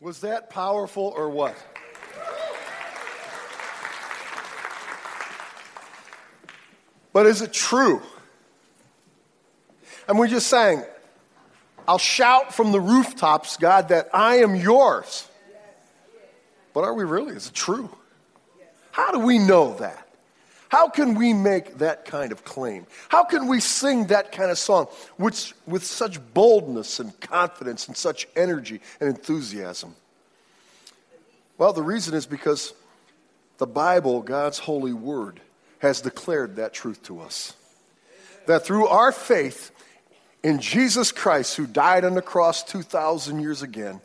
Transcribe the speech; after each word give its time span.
Was 0.00 0.20
that 0.20 0.50
powerful 0.50 1.12
or 1.16 1.30
what? 1.30 1.56
But 7.12 7.26
is 7.26 7.42
it 7.42 7.52
true? 7.52 8.02
And 10.08 10.18
we 10.18 10.28
just 10.28 10.48
sang, 10.48 10.82
I'll 11.86 11.98
shout 11.98 12.52
from 12.52 12.72
the 12.72 12.80
rooftops, 12.80 13.56
God, 13.56 13.88
that 13.88 14.08
I 14.12 14.36
am 14.38 14.56
yours. 14.56 15.28
But 16.72 16.84
are 16.84 16.92
we 16.92 17.04
really? 17.04 17.34
Is 17.34 17.48
it 17.48 17.54
true? 17.54 17.88
How 18.90 19.12
do 19.12 19.20
we 19.20 19.38
know 19.38 19.74
that? 19.78 20.03
How 20.68 20.88
can 20.88 21.14
we 21.14 21.32
make 21.32 21.78
that 21.78 22.04
kind 22.04 22.32
of 22.32 22.44
claim? 22.44 22.86
How 23.08 23.24
can 23.24 23.46
we 23.46 23.60
sing 23.60 24.06
that 24.06 24.32
kind 24.32 24.50
of 24.50 24.58
song 24.58 24.88
with, 25.18 25.52
with 25.66 25.84
such 25.84 26.18
boldness 26.32 27.00
and 27.00 27.18
confidence 27.20 27.86
and 27.86 27.96
such 27.96 28.26
energy 28.34 28.80
and 29.00 29.08
enthusiasm? 29.08 29.94
Well, 31.58 31.72
the 31.72 31.82
reason 31.82 32.14
is 32.14 32.26
because 32.26 32.72
the 33.58 33.66
Bible, 33.66 34.22
God's 34.22 34.58
holy 34.58 34.92
word, 34.92 35.40
has 35.78 36.00
declared 36.00 36.56
that 36.56 36.72
truth 36.72 37.02
to 37.04 37.20
us. 37.20 37.54
That 38.46 38.64
through 38.64 38.88
our 38.88 39.12
faith 39.12 39.70
in 40.42 40.60
Jesus 40.60 41.12
Christ, 41.12 41.56
who 41.56 41.66
died 41.66 42.04
on 42.04 42.14
the 42.14 42.22
cross 42.22 42.64
2,000 42.64 43.40
years 43.40 43.62
again, 43.62 44.00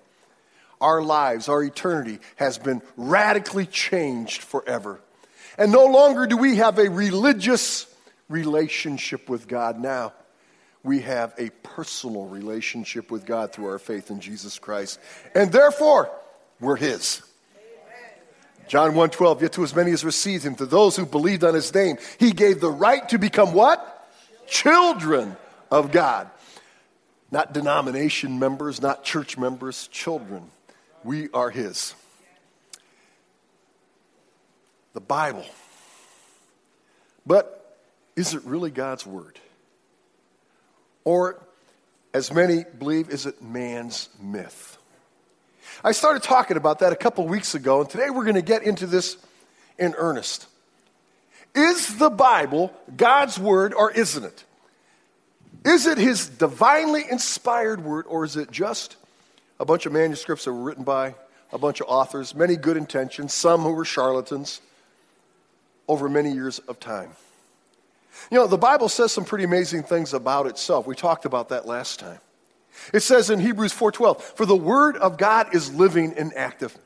our 0.80 1.02
lives, 1.02 1.50
our 1.50 1.64
eternity 1.64 2.20
has 2.38 2.58
been 2.58 2.82
radically 2.96 3.66
changed 3.66 4.44
forever. 4.44 5.02
And 5.60 5.74
no 5.74 5.86
longer 5.88 6.26
do 6.26 6.38
we 6.38 6.56
have 6.56 6.80
a 6.80 6.90
religious 6.90 7.86
relationship 8.30 9.28
with 9.28 9.46
God 9.46 9.78
now. 9.78 10.14
We 10.84 11.02
have 11.02 11.34
a 11.38 11.50
personal 11.64 12.28
relationship 12.28 13.12
with 13.12 13.26
God 13.26 13.52
through 13.52 13.68
our 13.68 13.78
faith 13.78 14.10
in 14.10 14.22
Jesus 14.22 14.58
Christ. 14.58 15.00
And 15.36 15.52
therefore, 15.52 16.10
we're 16.62 16.78
His. 16.78 17.22
John 18.70 18.94
1:12, 18.94 19.42
yet 19.42 19.54
to 19.54 19.64
as 19.64 19.76
many 19.76 19.92
as 19.92 20.06
received 20.06 20.46
him, 20.46 20.56
to 20.56 20.66
those 20.66 20.96
who 20.96 21.06
believed 21.06 21.44
on 21.44 21.56
his 21.56 21.74
name, 21.74 21.98
he 22.20 22.32
gave 22.32 22.62
the 22.62 22.70
right 22.70 23.10
to 23.10 23.18
become 23.18 23.52
what? 23.52 24.08
Children 24.48 25.36
of 25.72 25.92
God. 25.92 26.30
Not 27.32 27.52
denomination 27.52 28.38
members, 28.38 28.80
not 28.80 29.04
church 29.04 29.40
members, 29.40 29.88
children. 29.88 30.52
We 31.04 31.30
are 31.32 31.50
his 31.50 31.96
the 35.00 35.06
Bible. 35.06 35.46
But 37.26 37.78
is 38.18 38.34
it 38.34 38.44
really 38.44 38.70
God's 38.70 39.06
Word? 39.06 39.40
Or, 41.06 41.42
as 42.14 42.34
many 42.34 42.66
believe, 42.78 43.10
is 43.10 43.26
it 43.26 43.42
man's 43.42 44.10
myth? 44.22 44.78
I 45.86 45.94
started 45.94 46.22
talking 46.22 46.58
about 46.58 46.80
that 46.80 46.92
a 46.92 46.98
couple 46.98 47.26
weeks 47.26 47.56
ago, 47.56 47.80
and 47.80 47.90
today 47.90 48.10
we're 48.10 48.26
going 48.26 48.36
to 48.36 48.42
get 48.42 48.64
into 48.64 48.88
this 48.88 49.16
in 49.78 49.94
earnest. 49.98 50.48
Is 51.56 51.98
the 51.98 52.10
Bible 52.10 52.74
God's 52.98 53.40
Word 53.40 53.74
or 53.74 53.92
isn't 53.92 54.26
it? 54.26 54.44
Is 55.64 55.86
it 55.86 55.98
His 55.98 56.28
divinely 56.28 57.06
inspired 57.10 57.86
Word, 57.86 58.06
or 58.10 58.26
is 58.26 58.36
it 58.36 58.52
just 58.52 58.98
a 59.62 59.66
bunch 59.66 59.86
of 59.86 59.94
manuscripts 59.94 60.44
that 60.44 60.52
were 60.52 60.62
written 60.62 60.84
by 60.84 61.16
a 61.54 61.58
bunch 61.58 61.80
of 61.80 61.88
authors, 61.88 62.36
many 62.36 62.58
good 62.58 62.76
intentions, 62.76 63.34
some 63.34 63.62
who 63.62 63.72
were 63.72 63.86
charlatans? 63.86 64.60
Over 65.90 66.08
many 66.08 66.32
years 66.32 66.60
of 66.60 66.80
time. 66.80 67.10
You 68.32 68.38
know, 68.38 68.48
the 68.48 68.58
Bible 68.58 68.88
says 68.88 69.12
some 69.12 69.26
pretty 69.26 69.44
amazing 69.44 69.84
things 69.84 70.14
about 70.14 70.46
itself. 70.46 70.86
We 70.88 70.96
talked 70.96 71.26
about 71.26 71.50
that 71.50 71.66
last 71.66 72.00
time. 72.00 72.20
It 72.94 73.02
says 73.02 73.30
in 73.30 73.40
Hebrews 73.40 73.74
4:12, 73.74 74.22
"For 74.36 74.46
the 74.46 74.56
word 74.56 74.96
of 74.98 75.18
God 75.18 75.54
is 75.54 75.74
living 75.74 76.14
and 76.16 76.32
active." 76.38 76.78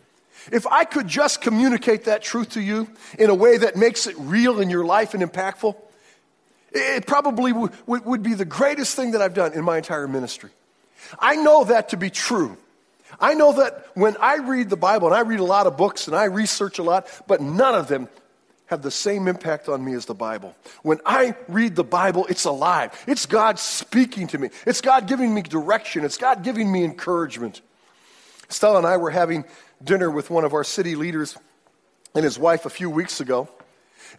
If 0.51 0.65
I 0.67 0.85
could 0.85 1.07
just 1.07 1.41
communicate 1.41 2.05
that 2.05 2.23
truth 2.23 2.51
to 2.51 2.61
you 2.61 2.87
in 3.19 3.29
a 3.29 3.35
way 3.35 3.57
that 3.57 3.75
makes 3.75 4.07
it 4.07 4.15
real 4.17 4.59
in 4.59 4.69
your 4.69 4.85
life 4.85 5.13
and 5.13 5.21
impactful, 5.21 5.75
it 6.71 7.05
probably 7.05 7.53
would 7.53 8.23
be 8.23 8.33
the 8.33 8.45
greatest 8.45 8.95
thing 8.95 9.11
that 9.11 9.21
I've 9.21 9.33
done 9.33 9.53
in 9.53 9.63
my 9.63 9.77
entire 9.77 10.08
ministry. 10.08 10.49
I 11.19 11.36
know 11.36 11.65
that 11.65 11.89
to 11.89 11.97
be 11.97 12.09
true. 12.09 12.58
I 13.19 13.36
know 13.36 13.53
that 13.53 13.86
when 13.93 14.17
I 14.19 14.37
read 14.37 14.69
the 14.69 14.77
Bible, 14.77 15.08
and 15.08 15.15
I 15.15 15.21
read 15.21 15.39
a 15.39 15.45
lot 15.45 15.67
of 15.67 15.77
books 15.77 16.08
and 16.08 16.15
I 16.15 16.23
research 16.25 16.80
a 16.80 16.83
lot, 16.83 17.08
but 17.27 17.42
none 17.42 17.75
of 17.75 17.87
them 17.87 18.09
have 18.73 18.82
the 18.82 18.92
same 18.92 19.28
impact 19.28 19.70
on 19.70 19.86
me 19.86 19.94
as 19.94 20.06
the 20.06 20.16
Bible. 20.16 20.56
When 20.82 21.00
I 21.06 21.36
read 21.48 21.76
the 21.76 21.84
Bible, 21.84 22.26
it's 22.28 22.45
alive. 22.45 22.92
It's 23.08 23.28
God 23.28 23.60
speaking 23.60 24.28
to 24.28 24.39
me. 24.39 24.50
It's 24.66 24.82
God 24.82 25.08
giving 25.08 25.34
me 25.34 25.44
direction. 25.44 26.04
It's 26.04 26.17
God 26.17 26.44
giving 26.44 26.72
me 26.72 26.84
encouragement. 26.84 27.61
Stella 28.50 28.80
and 28.80 28.88
I 28.88 28.98
were 28.98 29.11
having 29.11 29.45
dinner 29.84 30.10
with 30.10 30.32
one 30.32 30.44
of 30.44 30.54
our 30.54 30.64
city 30.64 30.95
leaders 30.95 31.38
and 32.16 32.23
his 32.23 32.39
wife 32.39 32.66
a 32.66 32.70
few 32.70 32.89
weeks 32.89 33.20
ago. 33.22 33.48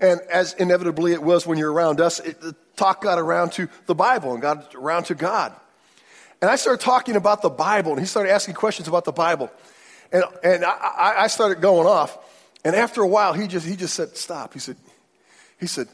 And 0.00 0.20
as 0.30 0.54
inevitably 0.54 1.12
it 1.12 1.22
was 1.22 1.46
when 1.46 1.58
you're 1.58 1.72
around 1.72 2.00
us, 2.00 2.20
it, 2.20 2.40
the 2.40 2.54
talk 2.76 3.02
got 3.02 3.18
around 3.18 3.52
to 3.52 3.68
the 3.86 3.94
Bible 3.94 4.32
and 4.32 4.40
got 4.40 4.72
around 4.74 5.04
to 5.04 5.16
God. 5.16 5.52
And 6.40 6.50
I 6.50 6.56
started 6.56 6.80
talking 6.80 7.16
about 7.16 7.42
the 7.42 7.50
Bible, 7.50 7.92
and 7.92 8.00
he 8.00 8.06
started 8.06 8.30
asking 8.30 8.54
questions 8.54 8.86
about 8.86 9.04
the 9.04 9.12
Bible. 9.12 9.50
And, 10.12 10.22
and 10.44 10.64
I, 10.64 11.14
I 11.18 11.26
started 11.26 11.60
going 11.60 11.86
off. 11.86 12.18
And 12.64 12.74
after 12.74 13.02
a 13.02 13.06
while, 13.06 13.34
he 13.34 13.46
just, 13.46 13.66
he 13.66 13.76
just 13.76 13.94
said, 13.94 14.16
Stop. 14.16 14.54
He 14.54 14.58
said, 14.58 14.76
he 15.60 15.66
said, 15.66 15.88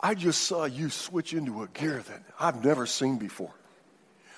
I 0.00 0.14
just 0.14 0.42
saw 0.42 0.64
you 0.64 0.90
switch 0.90 1.32
into 1.32 1.62
a 1.62 1.68
gear 1.68 2.02
that 2.08 2.22
I've 2.38 2.64
never 2.64 2.86
seen 2.86 3.18
before. 3.18 3.54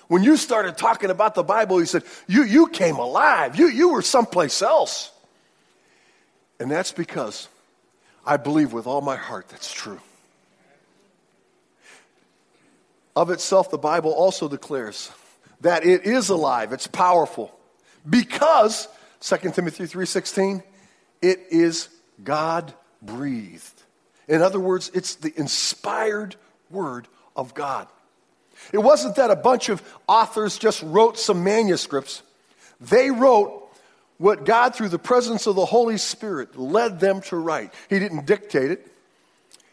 When 0.07 0.23
you 0.23 0.37
started 0.37 0.77
talking 0.77 1.09
about 1.09 1.35
the 1.35 1.43
Bible, 1.43 1.79
he 1.79 1.85
said, 1.85 2.03
You, 2.27 2.43
you 2.43 2.67
came 2.67 2.95
alive. 2.95 3.57
You, 3.57 3.67
you 3.67 3.89
were 3.89 4.01
someplace 4.01 4.61
else. 4.61 5.11
And 6.59 6.71
that's 6.71 6.91
because 6.91 7.49
I 8.25 8.37
believe 8.37 8.71
with 8.71 8.87
all 8.87 9.01
my 9.01 9.15
heart 9.15 9.49
that's 9.49 9.73
true. 9.73 9.99
Of 13.15 13.29
itself, 13.29 13.71
the 13.71 13.77
Bible 13.77 14.11
also 14.11 14.47
declares 14.47 15.11
that 15.61 15.85
it 15.85 16.05
is 16.05 16.29
alive, 16.29 16.73
it's 16.73 16.87
powerful, 16.87 17.57
because 18.09 18.87
2 19.21 19.37
Timothy 19.51 19.85
3:16 19.85 20.63
it 21.21 21.39
is 21.49 21.89
God 22.23 22.73
breathed. 23.01 23.83
In 24.27 24.41
other 24.41 24.59
words, 24.59 24.91
it's 24.93 25.15
the 25.15 25.33
inspired 25.37 26.35
word 26.69 27.07
of 27.35 27.53
God. 27.53 27.87
It 28.71 28.79
wasn't 28.79 29.15
that 29.15 29.31
a 29.31 29.35
bunch 29.35 29.69
of 29.69 29.83
authors 30.07 30.57
just 30.57 30.81
wrote 30.81 31.19
some 31.19 31.43
manuscripts. 31.43 32.23
They 32.79 33.11
wrote 33.11 33.61
what 34.17 34.45
God, 34.45 34.75
through 34.75 34.89
the 34.89 34.99
presence 34.99 35.45
of 35.45 35.55
the 35.55 35.65
Holy 35.65 35.97
Spirit, 35.97 36.57
led 36.57 36.99
them 36.99 37.21
to 37.23 37.35
write. 37.35 37.73
He 37.89 37.99
didn't 37.99 38.25
dictate 38.25 38.71
it. 38.71 38.91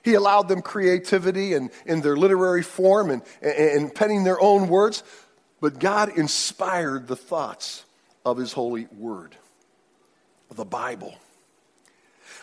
He 0.04 0.14
allowed 0.14 0.48
them 0.48 0.62
creativity 0.62 1.54
and 1.54 1.70
in 1.86 2.00
their 2.00 2.16
literary 2.16 2.62
form 2.62 3.10
and, 3.10 3.22
and 3.40 3.94
penning 3.94 4.24
their 4.24 4.40
own 4.40 4.68
words. 4.68 5.04
But 5.60 5.78
God 5.78 6.18
inspired 6.18 7.06
the 7.06 7.14
thoughts 7.14 7.84
of 8.26 8.36
His 8.36 8.52
holy 8.52 8.88
word, 8.98 9.36
the 10.50 10.64
Bible. 10.64 11.14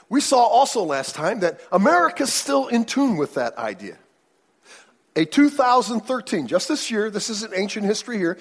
We 0.09 0.21
saw 0.21 0.39
also 0.39 0.83
last 0.83 1.13
time 1.13 1.41
that 1.41 1.61
America's 1.71 2.33
still 2.33 2.67
in 2.67 2.85
tune 2.85 3.15
with 3.15 3.35
that 3.35 3.57
idea. 3.57 3.97
A 5.15 5.25
2013, 5.25 6.47
just 6.47 6.67
this 6.67 6.89
year, 6.89 7.09
this 7.09 7.29
isn't 7.29 7.53
ancient 7.55 7.85
history 7.85 8.17
here, 8.17 8.37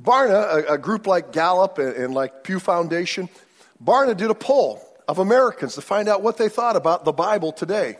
Barna, 0.00 0.68
a, 0.68 0.74
a 0.74 0.78
group 0.78 1.06
like 1.06 1.32
Gallup 1.32 1.78
and, 1.78 1.94
and 1.94 2.14
like 2.14 2.42
Pew 2.42 2.58
Foundation, 2.58 3.28
Barna 3.82 4.16
did 4.16 4.30
a 4.30 4.34
poll 4.34 4.82
of 5.06 5.18
Americans 5.18 5.74
to 5.74 5.82
find 5.82 6.08
out 6.08 6.22
what 6.22 6.36
they 6.36 6.48
thought 6.48 6.76
about 6.76 7.04
the 7.04 7.12
Bible 7.12 7.52
today. 7.52 7.98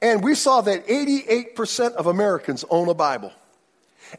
And 0.00 0.22
we 0.22 0.34
saw 0.34 0.60
that 0.60 0.86
88% 0.86 1.94
of 1.94 2.06
Americans 2.06 2.64
own 2.70 2.88
a 2.88 2.94
Bible. 2.94 3.32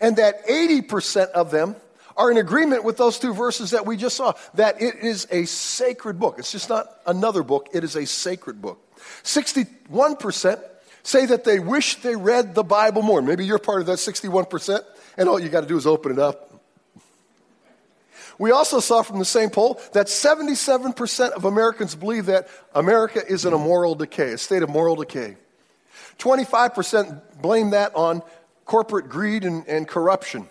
And 0.01 0.17
that 0.17 0.45
80% 0.47 1.29
of 1.31 1.51
them 1.51 1.75
are 2.17 2.31
in 2.31 2.37
agreement 2.37 2.83
with 2.83 2.97
those 2.97 3.19
two 3.19 3.33
verses 3.33 3.71
that 3.71 3.85
we 3.85 3.97
just 3.97 4.15
saw 4.15 4.33
that 4.53 4.81
it 4.81 4.95
is 4.95 5.27
a 5.31 5.45
sacred 5.45 6.19
book. 6.19 6.39
It's 6.39 6.51
just 6.51 6.69
not 6.69 6.89
another 7.05 7.43
book, 7.43 7.69
it 7.73 7.83
is 7.83 7.95
a 7.95 8.05
sacred 8.05 8.61
book. 8.61 8.79
61% 9.23 10.61
say 11.03 11.25
that 11.25 11.43
they 11.43 11.59
wish 11.59 11.97
they 11.97 12.15
read 12.15 12.55
the 12.55 12.63
Bible 12.63 13.01
more. 13.01 13.21
Maybe 13.21 13.45
you're 13.45 13.59
part 13.59 13.81
of 13.81 13.87
that 13.87 13.97
61%, 13.97 14.81
and 15.17 15.29
all 15.29 15.39
you 15.39 15.49
got 15.49 15.61
to 15.61 15.67
do 15.67 15.77
is 15.77 15.85
open 15.85 16.13
it 16.13 16.19
up. 16.19 16.51
We 18.37 18.51
also 18.51 18.79
saw 18.79 19.01
from 19.01 19.19
the 19.19 19.25
same 19.25 19.49
poll 19.49 19.79
that 19.93 20.07
77% 20.07 21.31
of 21.31 21.45
Americans 21.45 21.95
believe 21.95 22.25
that 22.25 22.49
America 22.73 23.21
is 23.25 23.45
in 23.45 23.53
a 23.53 23.57
moral 23.57 23.95
decay, 23.95 24.33
a 24.33 24.37
state 24.37 24.61
of 24.61 24.69
moral 24.69 24.95
decay. 24.97 25.37
25% 26.19 27.41
blame 27.41 27.69
that 27.71 27.95
on 27.95 28.21
corporate 28.65 29.07
greed 29.07 29.45
and, 29.45 29.65
and 29.67 29.87
corruption. 29.87 30.49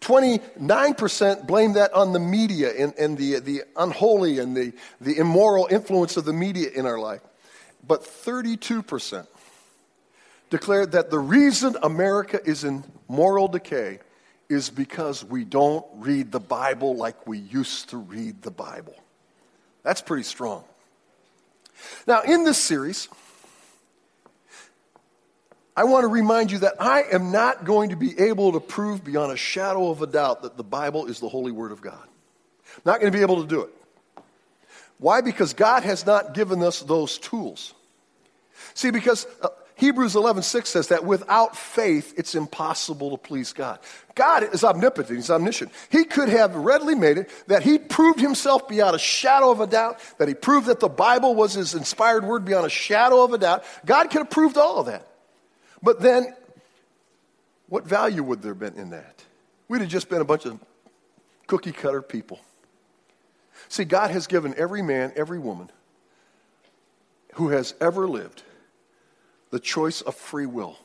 29% 0.00 1.46
blame 1.46 1.72
that 1.72 1.92
on 1.92 2.12
the 2.12 2.20
media 2.20 2.72
and, 2.76 2.94
and 2.94 3.16
the, 3.18 3.40
the 3.40 3.62
unholy 3.76 4.38
and 4.38 4.56
the, 4.56 4.72
the 5.00 5.16
immoral 5.16 5.66
influence 5.70 6.16
of 6.16 6.24
the 6.24 6.32
media 6.32 6.70
in 6.74 6.86
our 6.86 6.98
life. 6.98 7.22
But 7.86 8.02
32% 8.02 9.26
declared 10.50 10.92
that 10.92 11.10
the 11.10 11.18
reason 11.18 11.76
America 11.82 12.40
is 12.44 12.64
in 12.64 12.84
moral 13.08 13.48
decay 13.48 14.00
is 14.48 14.70
because 14.70 15.24
we 15.24 15.44
don't 15.44 15.84
read 15.94 16.30
the 16.30 16.40
Bible 16.40 16.96
like 16.96 17.26
we 17.26 17.38
used 17.38 17.90
to 17.90 17.96
read 17.96 18.42
the 18.42 18.50
Bible. 18.50 18.94
That's 19.82 20.00
pretty 20.00 20.22
strong. 20.22 20.64
Now, 22.06 22.22
in 22.22 22.44
this 22.44 22.58
series, 22.58 23.08
I 25.76 25.84
want 25.84 26.04
to 26.04 26.08
remind 26.08 26.50
you 26.50 26.60
that 26.60 26.76
I 26.80 27.02
am 27.12 27.30
not 27.30 27.64
going 27.64 27.90
to 27.90 27.96
be 27.96 28.18
able 28.18 28.52
to 28.52 28.60
prove 28.60 29.04
beyond 29.04 29.30
a 29.30 29.36
shadow 29.36 29.90
of 29.90 30.00
a 30.00 30.06
doubt 30.06 30.42
that 30.42 30.56
the 30.56 30.64
Bible 30.64 31.06
is 31.06 31.20
the 31.20 31.28
holy 31.28 31.52
word 31.52 31.70
of 31.70 31.82
God. 31.82 32.06
Not 32.84 33.00
going 33.00 33.12
to 33.12 33.16
be 33.16 33.22
able 33.22 33.42
to 33.42 33.48
do 33.48 33.60
it. 33.62 33.70
Why? 34.98 35.20
Because 35.20 35.52
God 35.52 35.82
has 35.82 36.06
not 36.06 36.32
given 36.32 36.62
us 36.62 36.80
those 36.80 37.18
tools. 37.18 37.74
See, 38.72 38.90
because 38.90 39.26
uh, 39.42 39.48
Hebrews 39.74 40.14
11:6 40.14 40.66
says 40.66 40.88
that 40.88 41.04
without 41.04 41.54
faith 41.54 42.14
it's 42.16 42.34
impossible 42.34 43.10
to 43.10 43.18
please 43.18 43.52
God. 43.52 43.78
God 44.14 44.54
is 44.54 44.64
omnipotent, 44.64 45.14
he's 45.14 45.30
omniscient. 45.30 45.70
He 45.90 46.04
could 46.04 46.30
have 46.30 46.56
readily 46.56 46.94
made 46.94 47.18
it 47.18 47.30
that 47.48 47.62
he 47.62 47.78
proved 47.78 48.18
himself 48.18 48.66
beyond 48.66 48.96
a 48.96 48.98
shadow 48.98 49.50
of 49.50 49.60
a 49.60 49.66
doubt, 49.66 50.00
that 50.16 50.28
he 50.28 50.34
proved 50.34 50.68
that 50.68 50.80
the 50.80 50.88
Bible 50.88 51.34
was 51.34 51.52
his 51.52 51.74
inspired 51.74 52.24
word 52.24 52.46
beyond 52.46 52.64
a 52.64 52.70
shadow 52.70 53.22
of 53.22 53.34
a 53.34 53.38
doubt. 53.38 53.64
God 53.84 54.08
could 54.08 54.20
have 54.20 54.30
proved 54.30 54.56
all 54.56 54.78
of 54.78 54.86
that. 54.86 55.06
But 55.86 56.00
then 56.00 56.34
what 57.68 57.84
value 57.84 58.24
would 58.24 58.42
there 58.42 58.54
have 58.54 58.58
been 58.58 58.74
in 58.74 58.90
that? 58.90 59.24
We'd 59.68 59.82
have 59.82 59.88
just 59.88 60.08
been 60.08 60.20
a 60.20 60.24
bunch 60.24 60.44
of 60.44 60.58
cookie 61.46 61.70
cutter 61.70 62.02
people. 62.02 62.40
See, 63.68 63.84
God 63.84 64.10
has 64.10 64.26
given 64.26 64.52
every 64.56 64.82
man, 64.82 65.12
every 65.14 65.38
woman 65.38 65.70
who 67.34 67.50
has 67.50 67.72
ever 67.80 68.08
lived 68.08 68.42
the 69.50 69.60
choice 69.60 70.00
of 70.00 70.16
free 70.16 70.44
will. 70.44 70.76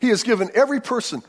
He 0.00 0.08
has 0.08 0.24
given 0.24 0.50
every 0.56 0.80
person 0.80 1.22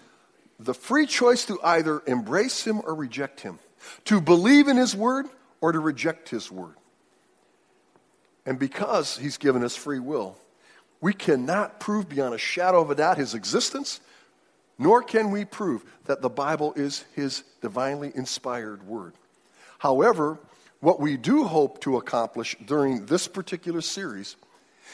the 0.59 0.73
free 0.73 1.05
choice 1.05 1.45
to 1.45 1.59
either 1.63 2.01
embrace 2.07 2.65
him 2.65 2.81
or 2.83 2.95
reject 2.95 3.41
him, 3.41 3.59
to 4.05 4.19
believe 4.19 4.67
in 4.69 4.77
his 4.77 4.95
word 4.95 5.27
or 5.61 5.71
to 5.71 5.79
reject 5.79 6.29
his 6.29 6.51
word. 6.51 6.73
And 8.43 8.57
because 8.57 9.19
he's 9.19 9.37
given 9.37 9.63
us 9.63 9.75
free 9.75 9.99
will, 9.99 10.39
we 11.01 11.13
cannot 11.13 11.79
prove 11.79 12.09
beyond 12.09 12.33
a 12.33 12.39
shadow 12.39 12.81
of 12.81 12.89
a 12.89 12.95
doubt 12.95 13.17
his 13.17 13.33
existence, 13.33 13.99
nor 14.77 15.03
can 15.03 15.31
we 15.31 15.45
prove 15.45 15.83
that 16.05 16.21
the 16.21 16.29
Bible 16.29 16.73
is 16.75 17.05
his 17.15 17.43
divinely 17.61 18.11
inspired 18.15 18.87
word. 18.87 19.13
However, 19.77 20.39
what 20.79 20.99
we 20.99 21.17
do 21.17 21.43
hope 21.43 21.81
to 21.81 21.97
accomplish 21.97 22.55
during 22.65 23.05
this 23.05 23.27
particular 23.27 23.81
series 23.81 24.35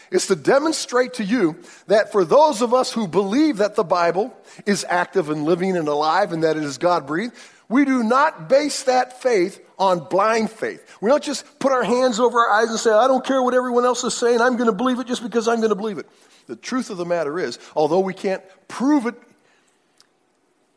is 0.10 0.28
to 0.28 0.36
demonstrate 0.36 1.16
to 1.16 1.24
you 1.24 1.56
that 1.88 2.12
for 2.12 2.26
those 2.26 2.62
of 2.62 2.74
us 2.74 2.92
who 2.92 3.08
believe 3.08 3.58
that 3.58 3.76
the 3.76 3.84
Bible 3.84 4.36
is 4.66 4.86
active 4.88 5.30
and 5.30 5.46
living 5.46 5.78
and 5.78 5.88
alive 5.88 6.32
and 6.34 6.44
that 6.44 6.58
it 6.58 6.64
is 6.64 6.78
God 6.78 7.08
breathed, 7.08 7.34
we 7.72 7.86
do 7.86 8.04
not 8.04 8.50
base 8.50 8.84
that 8.84 9.22
faith 9.22 9.66
on 9.80 10.00
blind 10.00 10.52
faith. 10.52 10.98
We 11.00 11.10
don't 11.10 11.24
just 11.24 11.46
put 11.58 11.72
our 11.72 11.84
hands 11.84 12.20
over 12.20 12.38
our 12.38 12.52
eyes 12.52 12.70
and 12.70 12.78
say, 12.78 12.92
I 12.92 13.08
don't 13.08 13.26
care 13.26 13.42
what 13.42 13.54
everyone 13.54 13.86
else 13.86 14.04
is 14.04 14.14
saying, 14.14 14.42
I'm 14.42 14.58
going 14.58 14.70
to 14.70 14.76
believe 14.76 15.00
it 15.00 15.08
just 15.08 15.24
because 15.24 15.48
I'm 15.48 15.58
going 15.58 15.70
to 15.70 15.76
believe 15.76 15.98
it. 15.98 16.08
The 16.48 16.58
truth 16.58 16.90
of 16.90 16.98
the 16.98 17.06
matter 17.06 17.40
is, 17.40 17.58
although 17.76 18.02
we 18.02 18.14
can't 18.14 18.44
prove 18.68 19.06
it 19.06 19.16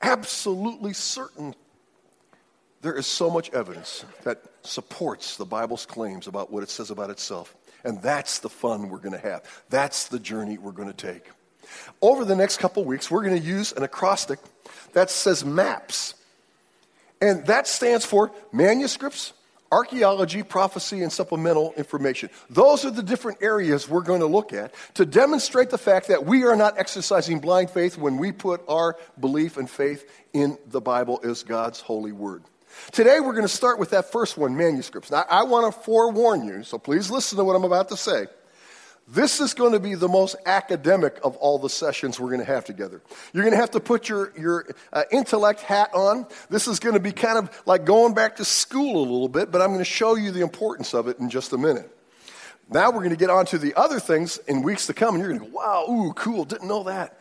absolutely 0.00 0.93
certain, 0.93 1.55
there 2.81 2.94
is 2.94 3.06
so 3.06 3.29
much 3.29 3.50
evidence 3.52 4.05
that 4.23 4.43
supports 4.62 5.37
the 5.37 5.44
Bible's 5.44 5.87
claims 5.87 6.29
about 6.29 6.52
what 6.52 6.62
it 6.62 6.70
says 6.70 6.90
about 6.90 7.11
itself. 7.11 7.56
And 7.82 8.00
that's 8.02 8.38
the 8.38 8.49
fun 8.49 8.88
we're 8.88 8.99
going 8.99 9.12
to 9.12 9.19
have. 9.19 9.43
That's 9.69 10.06
the 10.08 10.20
journey 10.20 10.58
we're 10.58 10.73
going 10.73 10.93
to 10.93 10.94
take. 10.94 11.29
Over 12.00 12.25
the 12.25 12.37
next 12.37 12.58
couple 12.58 12.85
weeks, 12.85 13.11
we're 13.11 13.25
going 13.25 13.40
to 13.40 13.47
use 13.47 13.73
an 13.73 13.82
acrostic 13.82 14.38
that 14.93 15.11
says 15.11 15.44
MAPS. 15.44 16.14
And 17.20 17.46
that 17.46 17.66
stands 17.66 18.05
for 18.05 18.32
manuscripts, 18.52 19.32
archaeology, 19.72 20.43
prophecy, 20.43 21.02
and 21.02 21.11
supplemental 21.11 21.72
information. 21.76 22.31
Those 22.50 22.84
are 22.84 22.90
the 22.90 23.02
different 23.02 23.38
areas 23.43 23.88
we're 23.88 24.02
going 24.02 24.20
to 24.20 24.26
look 24.26 24.52
at 24.52 24.75
to 24.94 25.05
demonstrate 25.05 25.70
the 25.70 25.78
fact 25.78 26.08
that 26.08 26.26
we 26.26 26.44
are 26.44 26.55
not 26.55 26.78
exercising 26.78 27.40
blind 27.40 27.70
faith 27.70 27.99
when 27.99 28.19
we 28.19 28.31
put 28.31 28.62
our 28.69 28.96
belief 29.19 29.56
and 29.56 29.69
faith 29.69 30.08
in 30.32 30.58
the 30.66 30.81
Bible 30.81 31.20
as 31.25 31.43
God's 31.43 31.81
holy 31.81 32.12
word. 32.12 32.44
Today, 32.93 33.20
we're 33.20 33.32
going 33.32 33.43
to 33.43 33.49
start 33.49 33.78
with 33.78 33.90
that 33.90 34.11
first 34.11 34.37
one, 34.37 34.56
manuscripts. 34.56 35.11
Now, 35.11 35.25
I 35.28 35.44
want 35.44 35.72
to 35.72 35.81
forewarn 35.81 36.44
you, 36.44 36.62
so 36.64 36.78
please 36.78 37.11
listen 37.11 37.38
to 37.38 37.44
what 37.44 37.56
I'm 37.56 37.64
about 37.64 37.88
to 37.88 37.96
say. 37.96 38.26
This 39.06 39.38
is 39.38 39.52
going 39.52 39.72
to 39.72 39.80
be 39.80 39.94
the 39.94 40.08
most 40.08 40.34
academic 40.46 41.18
of 41.22 41.36
all 41.36 41.58
the 41.58 41.68
sessions 41.68 42.18
we're 42.18 42.28
going 42.28 42.40
to 42.40 42.46
have 42.46 42.64
together. 42.64 43.02
You're 43.32 43.42
going 43.42 43.52
to 43.52 43.60
have 43.60 43.72
to 43.72 43.80
put 43.80 44.08
your, 44.08 44.32
your 44.38 44.66
uh, 44.92 45.02
intellect 45.12 45.60
hat 45.60 45.90
on. 45.92 46.26
This 46.48 46.66
is 46.66 46.78
going 46.78 46.94
to 46.94 47.00
be 47.00 47.12
kind 47.12 47.36
of 47.36 47.62
like 47.66 47.84
going 47.84 48.14
back 48.14 48.36
to 48.36 48.44
school 48.44 48.96
a 48.96 49.04
little 49.04 49.28
bit, 49.28 49.50
but 49.50 49.60
I'm 49.60 49.68
going 49.68 49.78
to 49.80 49.84
show 49.84 50.14
you 50.14 50.30
the 50.30 50.40
importance 50.40 50.94
of 50.94 51.08
it 51.08 51.18
in 51.18 51.28
just 51.28 51.52
a 51.52 51.58
minute. 51.58 51.90
Now 52.70 52.90
we're 52.90 53.00
going 53.00 53.10
to 53.10 53.16
get 53.16 53.28
on 53.28 53.44
to 53.46 53.58
the 53.58 53.74
other 53.74 54.00
things 54.00 54.38
in 54.48 54.62
weeks 54.62 54.86
to 54.86 54.94
come, 54.94 55.14
and 55.14 55.22
you're 55.22 55.32
going 55.32 55.44
to 55.44 55.50
go, 55.50 55.58
wow, 55.58 55.86
ooh, 55.88 56.12
cool, 56.14 56.46
didn't 56.46 56.68
know 56.68 56.84
that. 56.84 57.20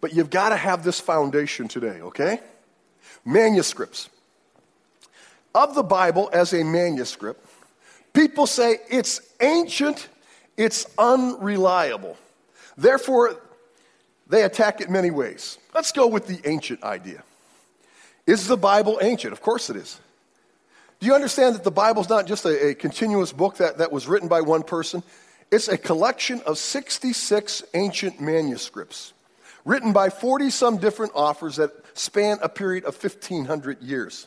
But 0.00 0.14
you've 0.14 0.30
got 0.30 0.48
to 0.48 0.56
have 0.56 0.82
this 0.82 0.98
foundation 0.98 1.68
today, 1.68 2.00
okay? 2.00 2.40
Manuscripts 3.24 4.08
of 5.54 5.74
the 5.74 5.82
Bible 5.82 6.30
as 6.32 6.54
a 6.54 6.64
manuscript, 6.64 7.46
people 8.14 8.46
say 8.46 8.78
it's 8.90 9.20
ancient, 9.40 10.08
it's 10.56 10.86
unreliable. 10.98 12.16
Therefore, 12.76 13.36
they 14.26 14.44
attack 14.44 14.80
it 14.80 14.90
many 14.90 15.10
ways. 15.10 15.58
Let's 15.74 15.92
go 15.92 16.06
with 16.06 16.26
the 16.26 16.40
ancient 16.48 16.82
idea. 16.82 17.22
Is 18.26 18.46
the 18.46 18.56
Bible 18.56 18.98
ancient? 19.02 19.32
Of 19.32 19.40
course 19.40 19.68
it 19.70 19.76
is. 19.76 20.00
Do 21.00 21.06
you 21.06 21.14
understand 21.14 21.56
that 21.56 21.64
the 21.64 21.70
Bible 21.70 22.02
is 22.02 22.08
not 22.08 22.26
just 22.26 22.44
a, 22.44 22.68
a, 22.68 22.74
continuous 22.74 23.32
book 23.32 23.56
that, 23.56 23.78
that 23.78 23.90
was 23.90 24.06
written 24.06 24.28
by 24.28 24.40
one 24.40 24.62
person? 24.62 25.02
It's 25.50 25.68
a 25.68 25.76
collection 25.76 26.40
of 26.46 26.58
66 26.58 27.64
ancient 27.74 28.20
manuscripts 28.20 29.12
written 29.64 29.92
by 29.92 30.10
40 30.10 30.50
some 30.50 30.78
different 30.78 31.12
authors 31.14 31.56
that 31.56 31.72
span 31.94 32.38
a 32.42 32.48
period 32.48 32.84
of 32.84 33.02
1,500 33.02 33.82
years. 33.82 34.26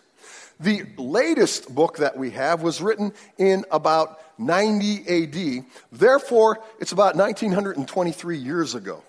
The 0.59 0.85
latest 0.97 1.73
book 1.73 1.97
that 1.97 2.17
we 2.17 2.31
have 2.31 2.61
was 2.61 2.81
written 2.81 3.13
in 3.37 3.65
about 3.71 4.21
90 4.37 5.59
AD. 5.59 5.65
Therefore, 5.91 6.59
it's 6.79 6.91
about 6.91 7.15
1923 7.15 8.37
years 8.37 8.75
ago. 8.75 9.03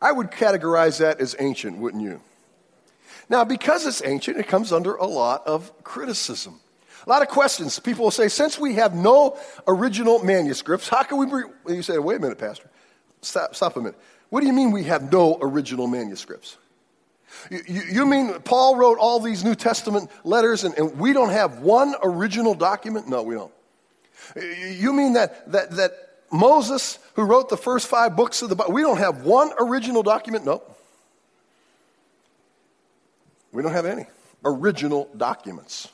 I 0.00 0.12
would 0.12 0.30
categorize 0.30 0.98
that 0.98 1.20
as 1.20 1.34
ancient, 1.38 1.78
wouldn't 1.78 2.02
you? 2.02 2.20
Now, 3.30 3.44
because 3.44 3.86
it's 3.86 4.04
ancient, 4.04 4.36
it 4.36 4.48
comes 4.48 4.72
under 4.72 4.94
a 4.96 5.06
lot 5.06 5.46
of 5.46 5.72
criticism. 5.82 6.60
A 7.06 7.08
lot 7.08 7.22
of 7.22 7.28
questions. 7.28 7.78
People 7.78 8.04
will 8.04 8.10
say, 8.10 8.28
since 8.28 8.58
we 8.58 8.74
have 8.74 8.94
no 8.94 9.38
original 9.66 10.22
manuscripts, 10.22 10.88
how 10.88 11.02
can 11.02 11.18
we. 11.18 11.26
Be? 11.26 11.74
You 11.74 11.82
say, 11.82 11.98
wait 11.98 12.16
a 12.16 12.20
minute, 12.20 12.38
Pastor. 12.38 12.68
Stop, 13.20 13.54
stop 13.54 13.76
a 13.76 13.80
minute. 13.80 13.98
What 14.30 14.40
do 14.40 14.46
you 14.46 14.52
mean 14.52 14.70
we 14.70 14.84
have 14.84 15.12
no 15.12 15.38
original 15.40 15.86
manuscripts? 15.86 16.56
You, 17.50 18.06
mean 18.06 18.40
Paul 18.40 18.76
wrote 18.76 18.98
all 18.98 19.20
these 19.20 19.44
New 19.44 19.54
Testament 19.54 20.10
letters 20.24 20.64
and, 20.64 20.76
and 20.78 20.98
we 20.98 21.12
don't 21.12 21.30
have 21.30 21.58
one 21.58 21.94
original 22.02 22.54
document? 22.54 23.08
No, 23.08 23.22
we 23.22 23.34
don't. 23.34 23.52
You 24.36 24.92
mean 24.92 25.14
that, 25.14 25.50
that, 25.52 25.70
that 25.72 25.92
Moses, 26.32 26.98
who 27.14 27.22
wrote 27.22 27.48
the 27.48 27.56
first 27.56 27.86
five 27.86 28.16
books 28.16 28.42
of 28.42 28.48
the 28.48 28.56
Bible, 28.56 28.72
we 28.72 28.82
don't 28.82 28.98
have 28.98 29.22
one 29.22 29.50
original 29.58 30.02
document? 30.02 30.44
No. 30.44 30.62
We 33.52 33.62
don't 33.62 33.72
have 33.72 33.86
any 33.86 34.06
original 34.44 35.08
documents. 35.16 35.88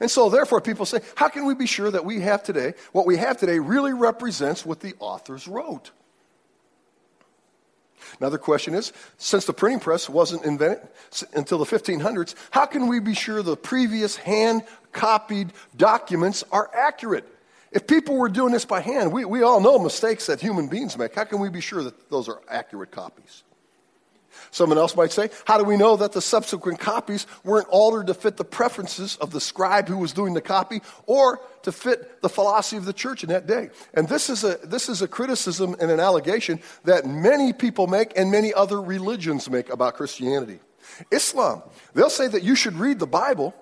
And 0.00 0.10
so, 0.10 0.30
therefore, 0.30 0.60
people 0.60 0.84
say, 0.84 1.00
how 1.14 1.28
can 1.28 1.46
we 1.46 1.54
be 1.54 1.66
sure 1.66 1.90
that 1.90 2.04
we 2.04 2.20
have 2.20 2.42
today, 2.42 2.74
what 2.92 3.06
we 3.06 3.16
have 3.16 3.38
today 3.38 3.58
really 3.58 3.92
represents 3.92 4.66
what 4.66 4.80
the 4.80 4.94
authors 4.98 5.48
wrote? 5.48 5.90
Another 8.20 8.38
question 8.38 8.74
is 8.74 8.92
since 9.18 9.44
the 9.44 9.52
printing 9.52 9.80
press 9.80 10.08
wasn't 10.08 10.44
invented 10.44 10.86
until 11.34 11.58
the 11.58 11.64
1500s, 11.64 12.34
how 12.50 12.66
can 12.66 12.86
we 12.86 13.00
be 13.00 13.14
sure 13.14 13.42
the 13.42 13.56
previous 13.56 14.16
hand 14.16 14.62
copied 14.92 15.52
documents 15.76 16.44
are 16.52 16.70
accurate? 16.74 17.26
If 17.72 17.86
people 17.86 18.16
were 18.16 18.28
doing 18.28 18.52
this 18.52 18.64
by 18.64 18.80
hand, 18.80 19.12
we, 19.12 19.24
we 19.24 19.42
all 19.42 19.60
know 19.60 19.78
mistakes 19.78 20.26
that 20.26 20.40
human 20.40 20.68
beings 20.68 20.96
make. 20.96 21.14
How 21.14 21.24
can 21.24 21.40
we 21.40 21.50
be 21.50 21.60
sure 21.60 21.82
that 21.82 22.08
those 22.08 22.28
are 22.28 22.40
accurate 22.48 22.90
copies? 22.90 23.42
Someone 24.50 24.78
else 24.78 24.96
might 24.96 25.12
say, 25.12 25.30
How 25.44 25.58
do 25.58 25.64
we 25.64 25.76
know 25.76 25.96
that 25.96 26.12
the 26.12 26.20
subsequent 26.20 26.78
copies 26.78 27.26
weren't 27.44 27.68
altered 27.68 28.06
to 28.08 28.14
fit 28.14 28.36
the 28.36 28.44
preferences 28.44 29.16
of 29.16 29.30
the 29.30 29.40
scribe 29.40 29.88
who 29.88 29.98
was 29.98 30.12
doing 30.12 30.34
the 30.34 30.40
copy 30.40 30.80
or 31.06 31.40
to 31.62 31.72
fit 31.72 32.22
the 32.22 32.28
philosophy 32.28 32.76
of 32.76 32.84
the 32.84 32.92
church 32.92 33.22
in 33.22 33.28
that 33.30 33.46
day? 33.46 33.70
And 33.94 34.08
this 34.08 34.30
is 34.30 34.44
a, 34.44 34.58
this 34.64 34.88
is 34.88 35.02
a 35.02 35.08
criticism 35.08 35.76
and 35.80 35.90
an 35.90 36.00
allegation 36.00 36.60
that 36.84 37.06
many 37.06 37.52
people 37.52 37.86
make 37.86 38.12
and 38.16 38.30
many 38.30 38.52
other 38.52 38.80
religions 38.80 39.50
make 39.50 39.70
about 39.70 39.94
Christianity. 39.94 40.60
Islam, 41.10 41.62
they'll 41.94 42.10
say 42.10 42.28
that 42.28 42.42
you 42.42 42.54
should 42.54 42.74
read 42.74 42.98
the 42.98 43.06
Bible, 43.06 43.54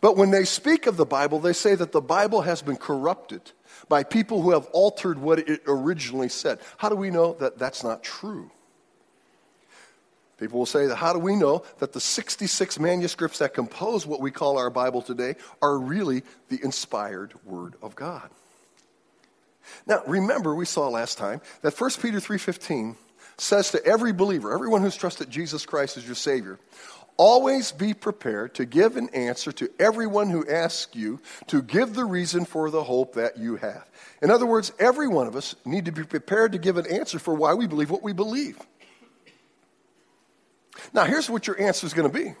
but 0.00 0.16
when 0.16 0.30
they 0.30 0.44
speak 0.44 0.86
of 0.86 0.96
the 0.96 1.06
Bible, 1.06 1.38
they 1.38 1.52
say 1.52 1.74
that 1.74 1.92
the 1.92 2.00
Bible 2.00 2.42
has 2.42 2.62
been 2.62 2.76
corrupted 2.76 3.52
by 3.88 4.02
people 4.02 4.42
who 4.42 4.52
have 4.52 4.66
altered 4.72 5.18
what 5.18 5.38
it 5.38 5.62
originally 5.66 6.28
said. 6.28 6.58
How 6.76 6.88
do 6.88 6.96
we 6.96 7.10
know 7.10 7.34
that 7.34 7.58
that's 7.58 7.84
not 7.84 8.02
true? 8.02 8.50
People 10.42 10.58
will 10.58 10.66
say, 10.66 10.92
How 10.92 11.12
do 11.12 11.20
we 11.20 11.36
know 11.36 11.62
that 11.78 11.92
the 11.92 12.00
66 12.00 12.80
manuscripts 12.80 13.38
that 13.38 13.54
compose 13.54 14.06
what 14.06 14.20
we 14.20 14.32
call 14.32 14.58
our 14.58 14.70
Bible 14.70 15.00
today 15.00 15.36
are 15.62 15.78
really 15.78 16.24
the 16.48 16.58
inspired 16.64 17.32
Word 17.44 17.74
of 17.80 17.94
God? 17.94 18.28
Now, 19.86 20.02
remember, 20.04 20.52
we 20.52 20.64
saw 20.64 20.88
last 20.88 21.16
time 21.16 21.40
that 21.60 21.80
1 21.80 21.90
Peter 22.02 22.18
3.15 22.18 22.96
says 23.38 23.70
to 23.70 23.86
every 23.86 24.12
believer, 24.12 24.52
everyone 24.52 24.82
who's 24.82 24.96
trusted 24.96 25.30
Jesus 25.30 25.64
Christ 25.64 25.96
as 25.96 26.04
your 26.04 26.16
Savior, 26.16 26.58
always 27.16 27.70
be 27.70 27.94
prepared 27.94 28.54
to 28.54 28.64
give 28.64 28.96
an 28.96 29.10
answer 29.10 29.52
to 29.52 29.70
everyone 29.78 30.28
who 30.28 30.44
asks 30.48 30.96
you 30.96 31.20
to 31.46 31.62
give 31.62 31.94
the 31.94 32.04
reason 32.04 32.44
for 32.44 32.68
the 32.68 32.82
hope 32.82 33.14
that 33.14 33.38
you 33.38 33.54
have. 33.56 33.88
In 34.20 34.32
other 34.32 34.46
words, 34.46 34.72
every 34.80 35.06
one 35.06 35.28
of 35.28 35.36
us 35.36 35.54
need 35.64 35.84
to 35.84 35.92
be 35.92 36.02
prepared 36.02 36.50
to 36.50 36.58
give 36.58 36.78
an 36.78 36.86
answer 36.88 37.20
for 37.20 37.32
why 37.32 37.54
we 37.54 37.68
believe 37.68 37.90
what 37.90 38.02
we 38.02 38.12
believe. 38.12 38.58
Now, 40.92 41.04
here's 41.04 41.28
what 41.28 41.46
your 41.46 41.60
answer 41.60 41.86
is 41.86 41.94
going 41.94 42.10
to 42.10 42.18
be. 42.18 42.34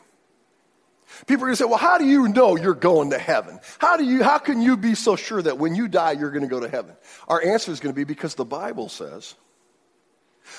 People 1.26 1.44
are 1.44 1.48
going 1.48 1.52
to 1.52 1.56
say, 1.56 1.64
well, 1.64 1.78
how 1.78 1.98
do 1.98 2.06
you 2.06 2.28
know 2.28 2.56
you're 2.56 2.74
going 2.74 3.10
to 3.10 3.18
heaven? 3.18 3.60
How, 3.78 3.96
do 3.96 4.04
you, 4.04 4.22
how 4.22 4.38
can 4.38 4.62
you 4.62 4.76
be 4.76 4.94
so 4.94 5.16
sure 5.16 5.42
that 5.42 5.58
when 5.58 5.74
you 5.74 5.88
die, 5.88 6.12
you're 6.12 6.30
going 6.30 6.42
to 6.42 6.48
go 6.48 6.60
to 6.60 6.68
heaven? 6.68 6.96
Our 7.28 7.42
answer 7.42 7.70
is 7.70 7.80
going 7.80 7.94
to 7.94 7.96
be 7.96 8.04
because 8.04 8.34
the 8.34 8.44
Bible 8.44 8.88
says. 8.88 9.34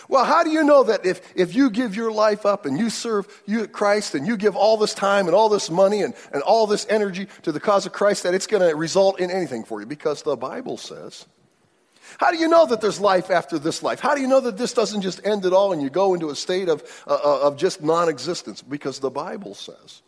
Well, 0.07 0.25
how 0.25 0.43
do 0.43 0.49
you 0.49 0.63
know 0.63 0.83
that 0.83 1.05
if, 1.05 1.21
if 1.35 1.55
you 1.55 1.69
give 1.69 1.95
your 1.95 2.11
life 2.11 2.45
up 2.45 2.65
and 2.65 2.77
you 2.77 2.89
serve 2.89 3.27
you, 3.45 3.67
Christ 3.67 4.15
and 4.15 4.25
you 4.25 4.37
give 4.37 4.55
all 4.55 4.77
this 4.77 4.93
time 4.93 5.27
and 5.27 5.35
all 5.35 5.49
this 5.49 5.69
money 5.69 6.01
and, 6.01 6.13
and 6.31 6.41
all 6.43 6.67
this 6.67 6.85
energy 6.89 7.27
to 7.43 7.51
the 7.51 7.59
cause 7.59 7.85
of 7.85 7.91
Christ, 7.91 8.23
that 8.23 8.33
it's 8.33 8.47
going 8.47 8.67
to 8.67 8.75
result 8.75 9.19
in 9.19 9.29
anything 9.29 9.63
for 9.63 9.81
you? 9.81 9.85
Because 9.85 10.23
the 10.23 10.37
Bible 10.37 10.77
says. 10.77 11.25
How 12.17 12.31
do 12.31 12.37
you 12.37 12.47
know 12.47 12.65
that 12.65 12.81
there's 12.81 12.99
life 12.99 13.29
after 13.29 13.57
this 13.59 13.83
life? 13.83 13.99
How 13.99 14.15
do 14.15 14.21
you 14.21 14.27
know 14.27 14.41
that 14.41 14.57
this 14.57 14.73
doesn't 14.73 15.01
just 15.01 15.25
end 15.25 15.45
it 15.45 15.53
all 15.53 15.71
and 15.71 15.81
you 15.81 15.89
go 15.89 16.13
into 16.13 16.29
a 16.29 16.35
state 16.35 16.69
of, 16.69 16.83
uh, 17.07 17.13
uh 17.13 17.47
of 17.47 17.57
just 17.57 17.81
non 17.81 18.09
existence? 18.09 18.61
Because 18.61 18.99
the 18.99 19.09
Bible 19.09 19.55
says. 19.55 20.01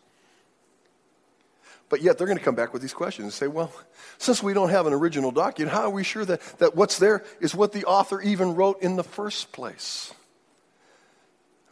But 1.88 2.02
yet 2.02 2.18
they're 2.18 2.26
going 2.26 2.38
to 2.38 2.44
come 2.44 2.56
back 2.56 2.72
with 2.72 2.82
these 2.82 2.94
questions 2.94 3.24
and 3.24 3.32
say, 3.32 3.46
well, 3.46 3.72
since 4.18 4.42
we 4.42 4.52
don't 4.54 4.70
have 4.70 4.86
an 4.86 4.92
original 4.92 5.30
document, 5.30 5.72
how 5.72 5.82
are 5.82 5.90
we 5.90 6.02
sure 6.02 6.24
that, 6.24 6.40
that 6.58 6.74
what's 6.74 6.98
there 6.98 7.24
is 7.40 7.54
what 7.54 7.72
the 7.72 7.84
author 7.84 8.20
even 8.20 8.54
wrote 8.54 8.82
in 8.82 8.96
the 8.96 9.04
first 9.04 9.52
place? 9.52 10.12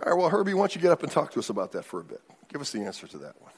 All 0.05 0.13
right, 0.13 0.19
well, 0.19 0.29
Herbie, 0.29 0.55
why 0.55 0.63
don't 0.63 0.75
you 0.75 0.81
get 0.81 0.93
up 0.93 1.03
and 1.03 1.11
talk 1.11 1.33
to 1.33 1.39
us 1.39 1.49
about 1.49 1.73
that 1.73 1.85
for 1.85 2.01
a 2.01 2.05
bit? 2.05 2.21
Give 2.49 2.61
us 2.61 2.71
the 2.71 2.81
answer 2.81 3.07
to 3.09 3.19
that 3.19 3.41
one. 3.41 3.53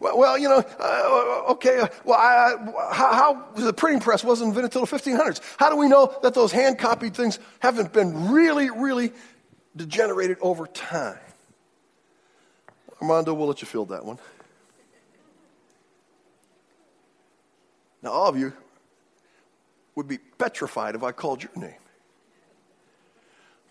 Well, 0.00 0.38
you 0.38 0.48
know, 0.48 0.62
uh, 0.78 1.52
okay, 1.52 1.78
uh, 1.78 1.88
well, 2.04 2.18
I, 2.18 2.56
how, 2.92 3.12
how, 3.14 3.48
the 3.54 3.72
printing 3.72 4.00
press 4.00 4.22
wasn't 4.22 4.48
invented 4.48 4.74
until 4.74 4.84
the 4.84 4.96
1500s. 4.96 5.40
How 5.58 5.70
do 5.70 5.76
we 5.76 5.88
know 5.88 6.16
that 6.22 6.34
those 6.34 6.52
hand 6.52 6.78
copied 6.78 7.14
things 7.14 7.38
haven't 7.60 7.92
been 7.92 8.30
really, 8.30 8.70
really 8.70 9.12
degenerated 9.74 10.38
over 10.40 10.66
time? 10.66 11.18
Armando, 13.00 13.34
we'll 13.34 13.48
let 13.48 13.60
you 13.60 13.66
field 13.66 13.90
that 13.90 14.04
one. 14.04 14.18
Now, 18.02 18.10
all 18.10 18.28
of 18.28 18.38
you 18.38 18.52
would 19.94 20.06
be 20.06 20.18
petrified 20.18 20.94
if 20.94 21.02
I 21.02 21.12
called 21.12 21.42
your 21.42 21.52
name. 21.56 21.80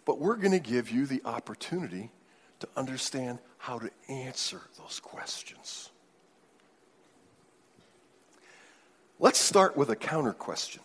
But 0.05 0.19
we're 0.19 0.36
going 0.36 0.51
to 0.51 0.60
give 0.60 0.91
you 0.91 1.05
the 1.05 1.22
opportunity 1.25 2.12
to 2.60 2.67
understand 2.75 3.39
how 3.57 3.79
to 3.79 3.89
answer 4.07 4.62
those 4.77 5.00
questions. 5.00 5.89
Let's 9.19 9.39
start 9.39 9.77
with 9.77 9.89
a 9.89 9.95
counter 9.95 10.34
question. 10.34 10.81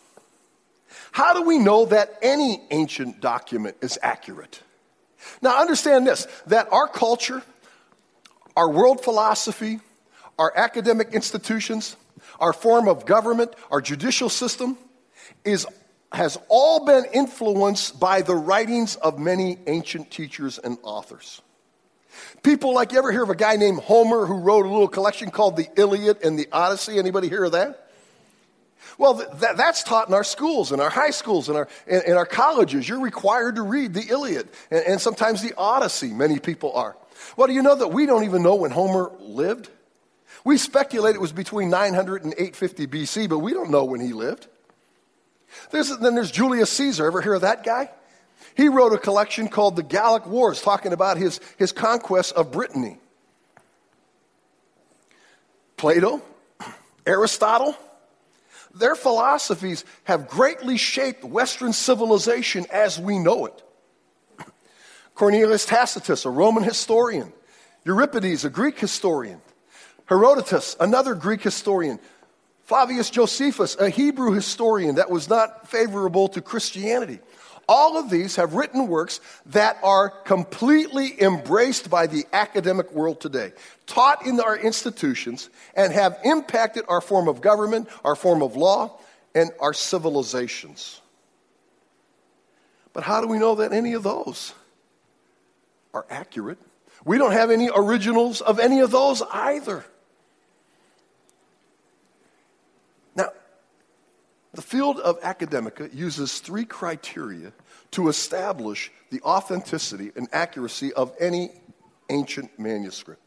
How 1.11 1.33
do 1.33 1.43
we 1.43 1.57
know 1.57 1.85
that 1.85 2.17
any 2.21 2.61
ancient 2.71 3.21
document 3.21 3.77
is 3.81 3.97
accurate? 4.01 4.61
Now, 5.41 5.61
understand 5.61 6.07
this 6.07 6.27
that 6.47 6.71
our 6.71 6.87
culture 6.87 7.43
our 8.55 8.69
world 8.69 9.03
philosophy, 9.03 9.79
our 10.37 10.51
academic 10.55 11.13
institutions, 11.13 11.95
our 12.39 12.53
form 12.53 12.87
of 12.87 13.05
government, 13.05 13.53
our 13.69 13.81
judicial 13.81 14.29
system 14.29 14.77
is, 15.45 15.65
has 16.11 16.37
all 16.49 16.85
been 16.85 17.05
influenced 17.13 17.99
by 17.99 18.21
the 18.21 18.35
writings 18.35 18.95
of 18.97 19.19
many 19.19 19.57
ancient 19.67 20.11
teachers 20.11 20.59
and 20.59 20.77
authors. 20.83 21.41
People 22.43 22.73
like 22.73 22.91
you 22.91 22.97
ever 22.97 23.11
hear 23.11 23.23
of 23.23 23.29
a 23.29 23.35
guy 23.35 23.55
named 23.55 23.79
Homer 23.79 24.25
who 24.25 24.39
wrote 24.39 24.65
a 24.65 24.69
little 24.69 24.87
collection 24.87 25.31
called 25.31 25.55
the 25.55 25.67
Iliad 25.77 26.23
and 26.23 26.37
the 26.37 26.47
Odyssey? 26.51 26.99
Anybody 26.99 27.29
hear 27.29 27.45
of 27.45 27.53
that? 27.53 27.90
Well, 28.97 29.17
th- 29.17 29.55
that's 29.55 29.83
taught 29.83 30.07
in 30.07 30.13
our 30.13 30.23
schools, 30.23 30.71
in 30.71 30.79
our 30.79 30.89
high 30.89 31.11
schools, 31.11 31.49
in 31.49 31.55
our, 31.55 31.67
in, 31.87 32.01
in 32.07 32.13
our 32.13 32.25
colleges. 32.25 32.87
You're 32.87 33.01
required 33.01 33.55
to 33.55 33.61
read 33.61 33.93
the 33.93 34.07
Iliad 34.09 34.49
and, 34.69 34.83
and 34.85 35.01
sometimes 35.01 35.41
the 35.41 35.53
Odyssey, 35.57 36.13
many 36.13 36.39
people 36.39 36.73
are. 36.73 36.97
Well, 37.37 37.47
do 37.47 37.53
you 37.53 37.61
know 37.61 37.75
that 37.75 37.89
we 37.89 38.05
don't 38.05 38.23
even 38.23 38.43
know 38.43 38.55
when 38.55 38.71
Homer 38.71 39.11
lived? 39.19 39.69
We 40.43 40.57
speculate 40.57 41.15
it 41.15 41.21
was 41.21 41.31
between 41.31 41.69
900 41.69 42.23
and 42.23 42.33
850 42.33 42.87
BC, 42.87 43.29
but 43.29 43.39
we 43.39 43.53
don't 43.53 43.69
know 43.69 43.83
when 43.83 44.01
he 44.01 44.13
lived. 44.13 44.47
There's, 45.69 45.95
then 45.99 46.15
there's 46.15 46.31
Julius 46.31 46.71
Caesar. 46.71 47.05
Ever 47.05 47.21
hear 47.21 47.35
of 47.35 47.41
that 47.41 47.63
guy? 47.63 47.91
He 48.55 48.67
wrote 48.67 48.93
a 48.93 48.97
collection 48.97 49.47
called 49.47 49.75
The 49.75 49.83
Gallic 49.83 50.25
Wars, 50.25 50.61
talking 50.61 50.93
about 50.93 51.17
his, 51.17 51.39
his 51.57 51.71
conquest 51.71 52.33
of 52.33 52.51
Brittany. 52.51 52.97
Plato, 55.77 56.21
Aristotle, 57.05 57.75
their 58.73 58.95
philosophies 58.95 59.83
have 60.03 60.27
greatly 60.27 60.77
shaped 60.77 61.23
Western 61.23 61.73
civilization 61.73 62.65
as 62.71 62.99
we 62.99 63.19
know 63.19 63.45
it. 63.45 63.63
Cornelius 65.15 65.65
Tacitus, 65.65 66.25
a 66.25 66.29
Roman 66.29 66.63
historian, 66.63 67.33
Euripides, 67.83 68.45
a 68.45 68.49
Greek 68.49 68.79
historian, 68.79 69.41
Herodotus, 70.05 70.75
another 70.79 71.15
Greek 71.15 71.41
historian, 71.41 71.99
Flavius 72.63 73.09
Josephus, 73.09 73.75
a 73.75 73.89
Hebrew 73.89 74.31
historian 74.31 74.95
that 74.95 75.09
was 75.09 75.29
not 75.29 75.69
favorable 75.69 76.29
to 76.29 76.41
Christianity. 76.41 77.19
All 77.67 77.97
of 77.97 78.09
these 78.09 78.35
have 78.35 78.53
written 78.53 78.87
works 78.87 79.21
that 79.47 79.77
are 79.83 80.09
completely 80.09 81.21
embraced 81.21 81.89
by 81.89 82.07
the 82.07 82.25
academic 82.33 82.91
world 82.91 83.21
today, 83.21 83.53
taught 83.85 84.25
in 84.25 84.39
our 84.39 84.57
institutions, 84.57 85.49
and 85.75 85.93
have 85.93 86.19
impacted 86.23 86.83
our 86.87 87.01
form 87.01 87.27
of 87.27 87.41
government, 87.41 87.87
our 88.03 88.15
form 88.15 88.41
of 88.41 88.55
law, 88.55 88.99
and 89.33 89.51
our 89.59 89.73
civilizations. 89.73 91.01
But 92.93 93.03
how 93.03 93.21
do 93.21 93.27
we 93.27 93.39
know 93.39 93.55
that 93.55 93.71
any 93.71 93.93
of 93.93 94.03
those 94.03 94.53
are 95.93 96.05
accurate. 96.09 96.57
We 97.05 97.17
don't 97.17 97.31
have 97.31 97.51
any 97.51 97.69
originals 97.73 98.41
of 98.41 98.59
any 98.59 98.79
of 98.79 98.91
those 98.91 99.21
either. 99.31 99.83
Now, 103.15 103.31
the 104.53 104.60
field 104.71 104.99
of 104.99 105.19
academica 105.19 105.93
uses 105.93 106.39
three 106.39 106.63
criteria 106.63 107.51
to 107.91 108.07
establish 108.07 108.89
the 109.09 109.19
authenticity 109.21 110.13
and 110.15 110.29
accuracy 110.31 110.93
of 110.93 111.13
any 111.19 111.51
ancient 112.09 112.57
manuscript. 112.57 113.21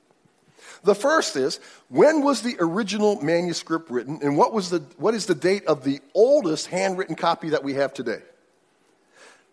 The 0.85 0.95
first 0.95 1.37
is 1.37 1.61
when 1.91 2.23
was 2.23 2.41
the 2.41 2.57
original 2.61 3.21
manuscript 3.21 3.91
written 3.91 4.21
and 4.23 4.39
what, 4.39 4.55
was 4.55 4.71
the, 4.71 4.79
what 4.97 5.13
is 5.13 5.27
the 5.27 5.35
date 5.35 5.67
of 5.67 5.85
the 5.85 6.01
oldest 6.15 6.69
handwritten 6.69 7.15
copy 7.15 7.51
that 7.51 7.63
we 7.63 7.75
have 7.75 7.93
today? 7.93 8.23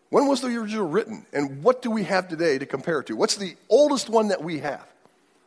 When 0.10 0.27
was 0.27 0.39
the 0.39 0.55
original 0.55 0.88
written? 0.88 1.25
And 1.33 1.62
what 1.62 1.81
do 1.81 1.91
we 1.91 2.05
have 2.05 2.29
today 2.29 2.57
to 2.57 2.65
compare 2.65 3.01
it 3.01 3.07
to? 3.07 3.17
What's 3.17 3.36
the 3.36 3.57
oldest 3.67 4.10
one 4.10 4.29
that 4.29 4.41
we 4.41 4.60
have? 4.60 4.86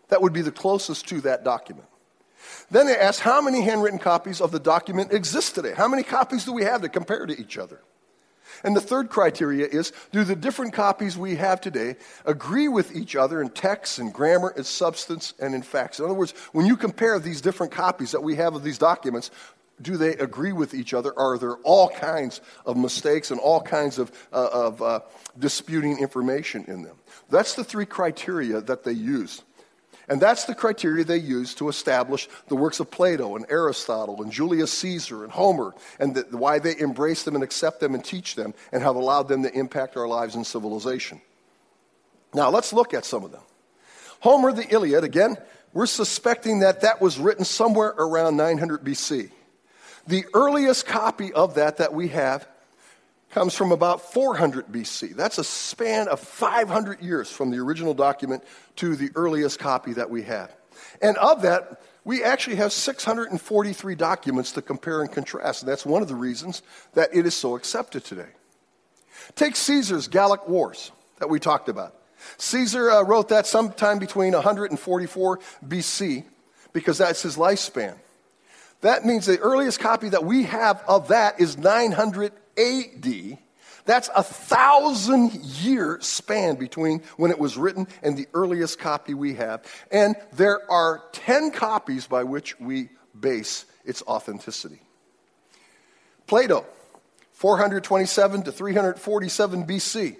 That 0.08 0.20
would 0.20 0.34
be 0.34 0.42
the 0.42 0.52
closest 0.52 1.08
to 1.08 1.22
that 1.22 1.42
document. 1.42 1.88
Then 2.70 2.86
they 2.86 2.96
ask 2.96 3.20
how 3.20 3.40
many 3.40 3.62
handwritten 3.62 3.98
copies 3.98 4.40
of 4.40 4.50
the 4.50 4.60
document 4.60 5.12
exist 5.12 5.54
today? 5.54 5.74
How 5.76 5.88
many 5.88 6.02
copies 6.02 6.44
do 6.44 6.52
we 6.52 6.64
have 6.64 6.82
to 6.82 6.88
compare 6.88 7.26
to 7.26 7.38
each 7.38 7.58
other? 7.58 7.80
And 8.62 8.74
the 8.74 8.80
third 8.80 9.10
criteria 9.10 9.66
is 9.66 9.92
do 10.12 10.24
the 10.24 10.36
different 10.36 10.72
copies 10.72 11.16
we 11.18 11.36
have 11.36 11.60
today 11.60 11.96
agree 12.24 12.68
with 12.68 12.94
each 12.94 13.16
other 13.16 13.42
in 13.42 13.50
text 13.50 13.98
and 13.98 14.12
grammar 14.12 14.52
and 14.56 14.64
substance 14.64 15.34
and 15.40 15.54
in 15.54 15.62
facts? 15.62 15.98
In 15.98 16.04
other 16.04 16.14
words, 16.14 16.32
when 16.52 16.66
you 16.66 16.76
compare 16.76 17.18
these 17.18 17.40
different 17.40 17.72
copies 17.72 18.12
that 18.12 18.22
we 18.22 18.36
have 18.36 18.54
of 18.54 18.62
these 18.62 18.78
documents, 18.78 19.30
do 19.82 19.96
they 19.96 20.12
agree 20.16 20.52
with 20.52 20.72
each 20.72 20.94
other? 20.94 21.12
Are 21.18 21.36
there 21.36 21.56
all 21.58 21.88
kinds 21.90 22.40
of 22.64 22.76
mistakes 22.76 23.30
and 23.30 23.40
all 23.40 23.60
kinds 23.60 23.98
of, 23.98 24.12
uh, 24.32 24.48
of 24.52 24.82
uh, 24.82 25.00
disputing 25.38 25.98
information 25.98 26.64
in 26.68 26.82
them? 26.82 26.96
That's 27.28 27.54
the 27.54 27.64
three 27.64 27.86
criteria 27.86 28.60
that 28.60 28.84
they 28.84 28.92
use. 28.92 29.42
And 30.08 30.20
that's 30.20 30.44
the 30.44 30.54
criteria 30.54 31.04
they 31.04 31.18
use 31.18 31.54
to 31.54 31.68
establish 31.68 32.28
the 32.48 32.56
works 32.56 32.80
of 32.80 32.90
Plato 32.90 33.36
and 33.36 33.46
Aristotle 33.48 34.22
and 34.22 34.30
Julius 34.30 34.72
Caesar 34.72 35.24
and 35.24 35.32
Homer 35.32 35.74
and 35.98 36.14
the, 36.14 36.26
why 36.36 36.58
they 36.58 36.78
embrace 36.78 37.22
them 37.22 37.34
and 37.34 37.44
accept 37.44 37.80
them 37.80 37.94
and 37.94 38.04
teach 38.04 38.34
them 38.34 38.54
and 38.72 38.82
have 38.82 38.96
allowed 38.96 39.28
them 39.28 39.42
to 39.44 39.52
impact 39.52 39.96
our 39.96 40.06
lives 40.06 40.34
and 40.34 40.46
civilization. 40.46 41.20
Now, 42.34 42.50
let's 42.50 42.72
look 42.72 42.92
at 42.92 43.04
some 43.04 43.24
of 43.24 43.32
them. 43.32 43.42
Homer, 44.20 44.52
the 44.52 44.68
Iliad, 44.68 45.04
again, 45.04 45.36
we're 45.72 45.86
suspecting 45.86 46.60
that 46.60 46.82
that 46.82 47.00
was 47.00 47.18
written 47.18 47.44
somewhere 47.44 47.94
around 47.96 48.36
900 48.36 48.84
BC. 48.84 49.30
The 50.06 50.24
earliest 50.34 50.86
copy 50.86 51.32
of 51.32 51.54
that 51.54 51.78
that 51.78 51.94
we 51.94 52.08
have 52.08 52.46
comes 53.34 53.52
from 53.52 53.72
about 53.72 54.12
400 54.12 54.68
BC. 54.68 55.16
That's 55.16 55.38
a 55.38 55.44
span 55.44 56.06
of 56.06 56.20
500 56.20 57.00
years 57.02 57.32
from 57.32 57.50
the 57.50 57.58
original 57.58 57.92
document 57.92 58.44
to 58.76 58.94
the 58.94 59.10
earliest 59.16 59.58
copy 59.58 59.92
that 59.94 60.08
we 60.08 60.22
have. 60.22 60.54
And 61.02 61.16
of 61.16 61.42
that, 61.42 61.82
we 62.04 62.22
actually 62.22 62.56
have 62.56 62.72
643 62.72 63.94
documents 63.96 64.52
to 64.52 64.62
compare 64.62 65.00
and 65.00 65.10
contrast. 65.10 65.62
And 65.62 65.68
that's 65.68 65.84
one 65.84 66.00
of 66.00 66.06
the 66.06 66.14
reasons 66.14 66.62
that 66.92 67.10
it 67.12 67.26
is 67.26 67.34
so 67.34 67.56
accepted 67.56 68.04
today. 68.04 68.28
Take 69.34 69.56
Caesar's 69.56 70.06
Gallic 70.06 70.48
Wars 70.48 70.92
that 71.18 71.28
we 71.28 71.40
talked 71.40 71.68
about. 71.68 71.96
Caesar 72.38 72.88
uh, 72.88 73.02
wrote 73.02 73.30
that 73.30 73.48
sometime 73.48 73.98
between 73.98 74.32
144 74.32 75.40
BC 75.66 76.24
because 76.72 76.98
that's 76.98 77.22
his 77.22 77.36
lifespan. 77.36 77.96
That 78.80 79.04
means 79.04 79.26
the 79.26 79.38
earliest 79.38 79.80
copy 79.80 80.10
that 80.10 80.24
we 80.24 80.44
have 80.44 80.82
of 80.86 81.08
that 81.08 81.40
is 81.40 81.56
900 81.56 82.32
AD. 82.58 83.38
That's 83.86 84.08
a 84.16 84.22
thousand 84.22 85.34
year 85.34 85.98
span 86.00 86.56
between 86.56 87.00
when 87.16 87.30
it 87.30 87.38
was 87.38 87.56
written 87.56 87.86
and 88.02 88.16
the 88.16 88.26
earliest 88.32 88.78
copy 88.78 89.14
we 89.14 89.34
have. 89.34 89.64
And 89.90 90.16
there 90.32 90.70
are 90.70 91.02
10 91.12 91.50
copies 91.50 92.06
by 92.06 92.24
which 92.24 92.58
we 92.58 92.88
base 93.18 93.66
its 93.84 94.02
authenticity. 94.02 94.80
Plato, 96.26 96.64
427 97.32 98.44
to 98.44 98.52
347 98.52 99.66
BC. 99.66 100.16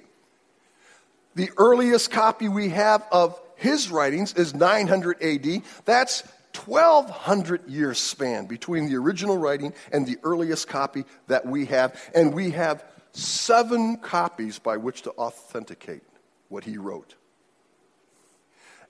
The 1.34 1.50
earliest 1.56 2.10
copy 2.10 2.48
we 2.48 2.68
have 2.68 3.06
of 3.10 3.40
his 3.56 3.90
writings 3.90 4.34
is 4.34 4.54
900 4.54 5.22
AD. 5.22 5.62
That's 5.86 6.22
1200 6.56 7.68
years 7.68 7.98
span 7.98 8.46
between 8.46 8.88
the 8.88 8.96
original 8.96 9.36
writing 9.36 9.74
and 9.92 10.06
the 10.06 10.18
earliest 10.22 10.68
copy 10.68 11.04
that 11.26 11.44
we 11.46 11.66
have. 11.66 12.00
And 12.14 12.32
we 12.32 12.50
have 12.52 12.84
seven 13.12 13.96
copies 13.98 14.58
by 14.58 14.76
which 14.76 15.02
to 15.02 15.10
authenticate 15.12 16.02
what 16.48 16.64
he 16.64 16.78
wrote. 16.78 17.14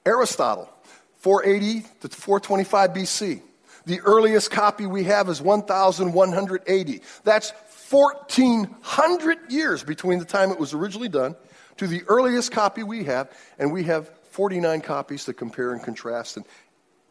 Aristotle, 0.07 0.71
480 1.19 1.87
to 2.01 2.09
425 2.09 2.91
BC. 2.91 3.41
The 3.87 4.01
earliest 4.01 4.51
copy 4.51 4.87
we 4.87 5.05
have 5.05 5.29
is 5.29 5.41
1180. 5.43 7.03
That's 7.23 7.53
1400 7.91 9.39
years 9.53 9.85
between 9.85 10.19
the 10.19 10.25
time 10.25 10.51
it 10.51 10.59
was 10.59 10.73
originally 10.75 11.09
done 11.09 11.37
to 11.77 11.87
the 11.87 12.03
earliest 12.09 12.51
copy 12.53 12.83
we 12.83 13.05
have, 13.05 13.31
and 13.59 13.73
we 13.73 13.85
have 13.85 14.11
49 14.31 14.81
copies 14.81 15.25
to 15.27 15.33
compare 15.33 15.73
and 15.73 15.83
contrast 15.83 16.37
and, 16.37 16.45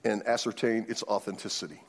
and 0.03 0.25
ascertain 0.27 0.85
its 0.87 1.03
authenticity. 1.03 1.81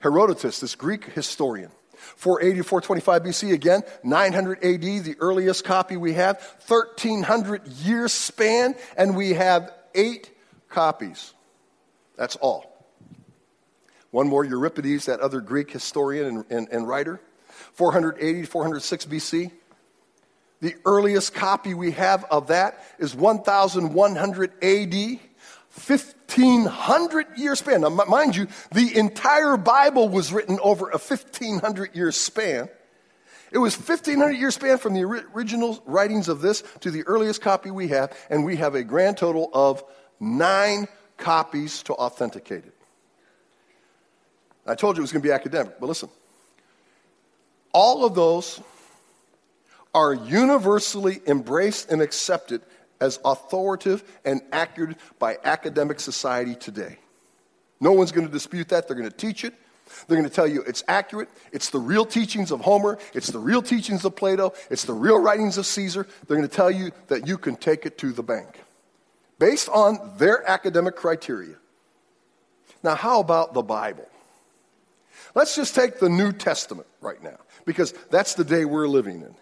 Herodotus, 0.00 0.60
this 0.60 0.74
Greek 0.74 1.04
historian, 1.04 1.70
480 2.16 2.62
425 2.62 3.22
BC, 3.22 3.52
again, 3.52 3.82
900 4.04 4.64
AD, 4.64 4.80
the 5.04 5.16
earliest 5.18 5.64
copy 5.64 5.96
we 5.96 6.14
have, 6.14 6.40
1300 6.66 7.66
year 7.66 8.08
span, 8.08 8.74
and 8.96 9.16
we 9.16 9.30
have 9.30 9.72
eight 9.94 10.30
copies. 10.68 11.34
That's 12.16 12.36
all. 12.36 12.86
One 14.10 14.28
more 14.28 14.44
Euripides, 14.44 15.06
that 15.06 15.20
other 15.20 15.40
Greek 15.40 15.70
historian 15.70 16.26
and, 16.26 16.44
and, 16.50 16.68
and 16.70 16.88
writer, 16.88 17.20
480 17.74 18.44
406 18.44 19.06
BC. 19.06 19.50
The 20.60 20.74
earliest 20.84 21.34
copy 21.34 21.74
we 21.74 21.92
have 21.92 22.24
of 22.24 22.48
that 22.48 22.82
is 22.98 23.14
1100 23.14 24.64
AD. 24.64 25.20
1500 25.78 27.26
year 27.36 27.56
span. 27.56 27.82
Now, 27.82 27.88
mind 27.90 28.36
you, 28.36 28.48
the 28.72 28.96
entire 28.96 29.56
Bible 29.56 30.08
was 30.08 30.32
written 30.32 30.58
over 30.62 30.88
a 30.88 30.98
1500 30.98 31.94
year 31.94 32.12
span. 32.12 32.68
It 33.50 33.58
was 33.58 33.76
1500 33.76 34.32
year 34.32 34.50
span 34.50 34.78
from 34.78 34.94
the 34.94 35.04
original 35.04 35.82
writings 35.86 36.28
of 36.28 36.40
this 36.40 36.62
to 36.80 36.90
the 36.90 37.02
earliest 37.04 37.40
copy 37.40 37.70
we 37.70 37.88
have, 37.88 38.16
and 38.28 38.44
we 38.44 38.56
have 38.56 38.74
a 38.74 38.84
grand 38.84 39.16
total 39.16 39.50
of 39.54 39.82
nine 40.20 40.86
copies 41.16 41.82
to 41.84 41.94
authenticate 41.94 42.64
it. 42.64 42.74
I 44.66 44.74
told 44.74 44.96
you 44.96 45.00
it 45.00 45.04
was 45.04 45.12
going 45.12 45.22
to 45.22 45.28
be 45.28 45.32
academic, 45.32 45.80
but 45.80 45.86
listen. 45.86 46.10
All 47.72 48.04
of 48.04 48.14
those 48.14 48.60
are 49.94 50.12
universally 50.12 51.20
embraced 51.26 51.90
and 51.90 52.02
accepted 52.02 52.62
as 53.00 53.18
authoritative 53.24 54.02
and 54.24 54.42
accurate 54.52 54.96
by 55.18 55.38
academic 55.44 56.00
society 56.00 56.54
today. 56.54 56.98
No 57.80 57.92
one's 57.92 58.12
going 58.12 58.26
to 58.26 58.32
dispute 58.32 58.68
that. 58.68 58.88
They're 58.88 58.96
going 58.96 59.10
to 59.10 59.16
teach 59.16 59.44
it. 59.44 59.54
They're 60.06 60.16
going 60.16 60.28
to 60.28 60.34
tell 60.34 60.46
you 60.46 60.62
it's 60.62 60.84
accurate. 60.88 61.28
It's 61.52 61.70
the 61.70 61.78
real 61.78 62.04
teachings 62.04 62.50
of 62.50 62.60
Homer. 62.60 62.98
It's 63.14 63.28
the 63.28 63.38
real 63.38 63.62
teachings 63.62 64.04
of 64.04 64.16
Plato. 64.16 64.52
It's 64.70 64.84
the 64.84 64.92
real 64.92 65.18
writings 65.18 65.58
of 65.58 65.66
Caesar. 65.66 66.06
They're 66.26 66.36
going 66.36 66.48
to 66.48 66.54
tell 66.54 66.70
you 66.70 66.90
that 67.06 67.26
you 67.26 67.38
can 67.38 67.56
take 67.56 67.86
it 67.86 67.98
to 67.98 68.12
the 68.12 68.22
bank 68.22 68.60
based 69.38 69.68
on 69.68 70.12
their 70.18 70.48
academic 70.48 70.96
criteria. 70.96 71.54
Now, 72.82 72.94
how 72.94 73.20
about 73.20 73.54
the 73.54 73.62
Bible? 73.62 74.08
Let's 75.34 75.56
just 75.56 75.74
take 75.74 75.98
the 76.00 76.08
New 76.08 76.32
Testament 76.32 76.88
right 77.00 77.22
now 77.22 77.38
because 77.64 77.92
that's 78.10 78.34
the 78.34 78.44
day 78.44 78.64
we're 78.64 78.88
living 78.88 79.22
in. 79.22 79.34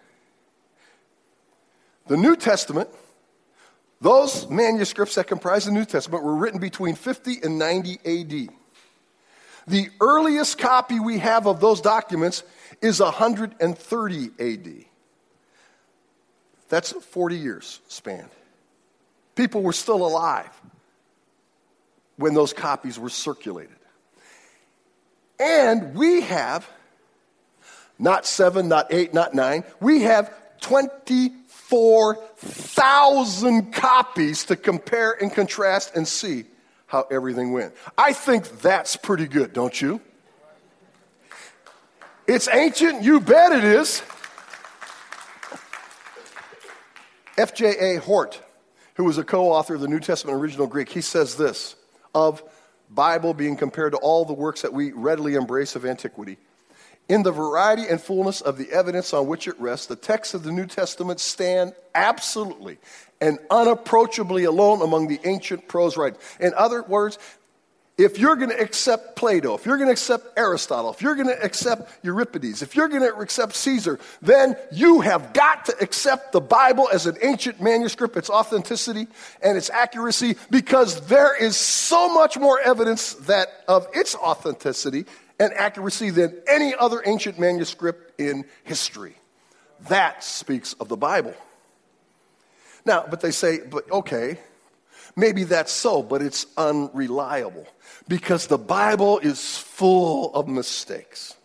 The 2.07 2.17
New 2.17 2.35
Testament 2.35 2.89
those 3.99 4.49
manuscripts 4.49 5.15
that 5.15 5.27
comprise 5.27 5.65
the 5.65 5.71
New 5.71 5.85
Testament 5.85 6.23
were 6.23 6.35
written 6.35 6.59
between 6.59 6.95
50 6.95 7.39
and 7.43 7.57
90 7.57 7.99
AD. 8.05 8.49
The 9.67 9.89
earliest 9.99 10.57
copy 10.57 10.99
we 10.99 11.17
have 11.17 11.47
of 11.47 11.59
those 11.59 11.81
documents 11.81 12.43
is 12.81 12.99
130 12.99 14.29
AD. 14.39 14.85
That's 16.69 16.91
40 16.91 17.37
years 17.37 17.79
span. 17.87 18.29
People 19.35 19.61
were 19.61 19.73
still 19.73 20.05
alive 20.05 20.49
when 22.17 22.33
those 22.33 22.53
copies 22.53 22.99
were 22.99 23.09
circulated. 23.09 23.75
And 25.39 25.95
we 25.95 26.21
have, 26.21 26.67
not 27.99 28.25
seven, 28.25 28.67
not 28.67 28.91
eight, 28.91 29.13
not 29.13 29.33
nine, 29.33 29.63
we 29.79 30.01
have 30.03 30.33
20 30.61 31.31
4,000 31.67 33.73
copies 33.73 34.45
to 34.45 34.55
compare 34.55 35.11
and 35.21 35.33
contrast 35.33 35.97
and 35.97 36.07
see 36.07 36.45
how 36.85 37.05
everything 37.11 37.51
went. 37.51 37.73
I 37.97 38.13
think 38.13 38.61
that's 38.61 38.95
pretty 38.95 39.27
good, 39.27 39.51
don't 39.51 39.81
you? 39.81 39.99
It's 42.25 42.47
ancient, 42.47 43.03
you 43.03 43.19
bet 43.19 43.51
it 43.51 43.65
is. 43.65 44.01
F.J.A. 47.37 47.97
Hort, 47.97 48.41
who 48.95 49.03
was 49.03 49.17
a 49.17 49.25
co 49.25 49.51
author 49.51 49.75
of 49.75 49.81
the 49.81 49.89
New 49.89 49.99
Testament 49.99 50.39
original 50.39 50.67
Greek, 50.67 50.87
he 50.87 51.01
says 51.01 51.35
this 51.35 51.75
of 52.15 52.41
Bible 52.89 53.33
being 53.33 53.57
compared 53.57 53.91
to 53.91 53.97
all 53.97 54.23
the 54.23 54.31
works 54.31 54.61
that 54.61 54.71
we 54.71 54.93
readily 54.93 55.35
embrace 55.35 55.75
of 55.75 55.85
antiquity. 55.85 56.37
In 57.09 57.23
the 57.23 57.31
variety 57.31 57.87
and 57.87 58.01
fullness 58.01 58.41
of 58.41 58.57
the 58.57 58.69
evidence 58.71 59.13
on 59.13 59.27
which 59.27 59.47
it 59.47 59.59
rests, 59.59 59.85
the 59.85 59.95
texts 59.95 60.33
of 60.33 60.43
the 60.43 60.51
New 60.51 60.65
Testament 60.65 61.19
stand 61.21 61.73
absolutely 61.95 62.77
and 63.21 63.39
unapproachably 63.49 64.43
alone 64.43 64.81
among 64.81 65.07
the 65.07 65.19
ancient 65.23 65.67
prose 65.67 65.95
writings. 65.95 66.21
In 66.39 66.53
other 66.53 66.83
words, 66.83 67.17
if 67.97 68.19
you're 68.19 68.35
going 68.35 68.51
to 68.51 68.61
accept 68.61 69.15
Plato, 69.15 69.55
if 69.55 69.65
you're 69.65 69.77
going 69.77 69.87
to 69.87 69.93
accept 69.93 70.37
Aristotle, 70.37 70.91
if 70.91 71.01
you're 71.01 71.15
going 71.15 71.29
to 71.29 71.43
accept 71.43 71.89
Euripides, 72.03 72.61
if 72.61 72.75
you're 72.75 72.89
going 72.89 73.01
to 73.01 73.17
accept 73.17 73.55
Caesar, 73.55 73.99
then 74.21 74.55
you 74.71 75.01
have 75.01 75.33
got 75.33 75.65
to 75.65 75.75
accept 75.81 76.31
the 76.31 76.41
Bible 76.41 76.87
as 76.93 77.07
an 77.07 77.17
ancient 77.23 77.59
manuscript, 77.59 78.15
its 78.15 78.29
authenticity 78.29 79.07
and 79.41 79.57
its 79.57 79.71
accuracy, 79.71 80.35
because 80.51 81.07
there 81.07 81.35
is 81.41 81.57
so 81.57 82.13
much 82.13 82.37
more 82.37 82.59
evidence 82.59 83.13
that 83.13 83.47
of 83.67 83.87
its 83.95 84.13
authenticity 84.13 85.05
and 85.39 85.53
accuracy 85.53 86.09
than 86.09 86.41
any 86.47 86.73
other 86.75 87.01
ancient 87.05 87.39
manuscript 87.39 88.19
in 88.19 88.45
history. 88.63 89.15
That 89.89 90.23
speaks 90.23 90.73
of 90.73 90.89
the 90.89 90.97
Bible. 90.97 91.35
Now, 92.85 93.05
but 93.09 93.21
they 93.21 93.31
say, 93.31 93.59
but 93.69 93.89
okay, 93.91 94.39
maybe 95.15 95.43
that's 95.43 95.71
so, 95.71 96.01
but 96.01 96.21
it's 96.21 96.47
unreliable 96.57 97.67
because 98.07 98.47
the 98.47 98.57
Bible 98.57 99.19
is 99.19 99.57
full 99.57 100.33
of 100.33 100.47
mistakes. 100.47 101.35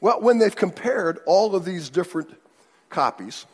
Well, 0.00 0.20
when 0.20 0.38
they've 0.38 0.54
compared 0.54 1.20
all 1.26 1.54
of 1.54 1.64
these 1.64 1.88
different 1.88 2.28
copies, 2.90 3.46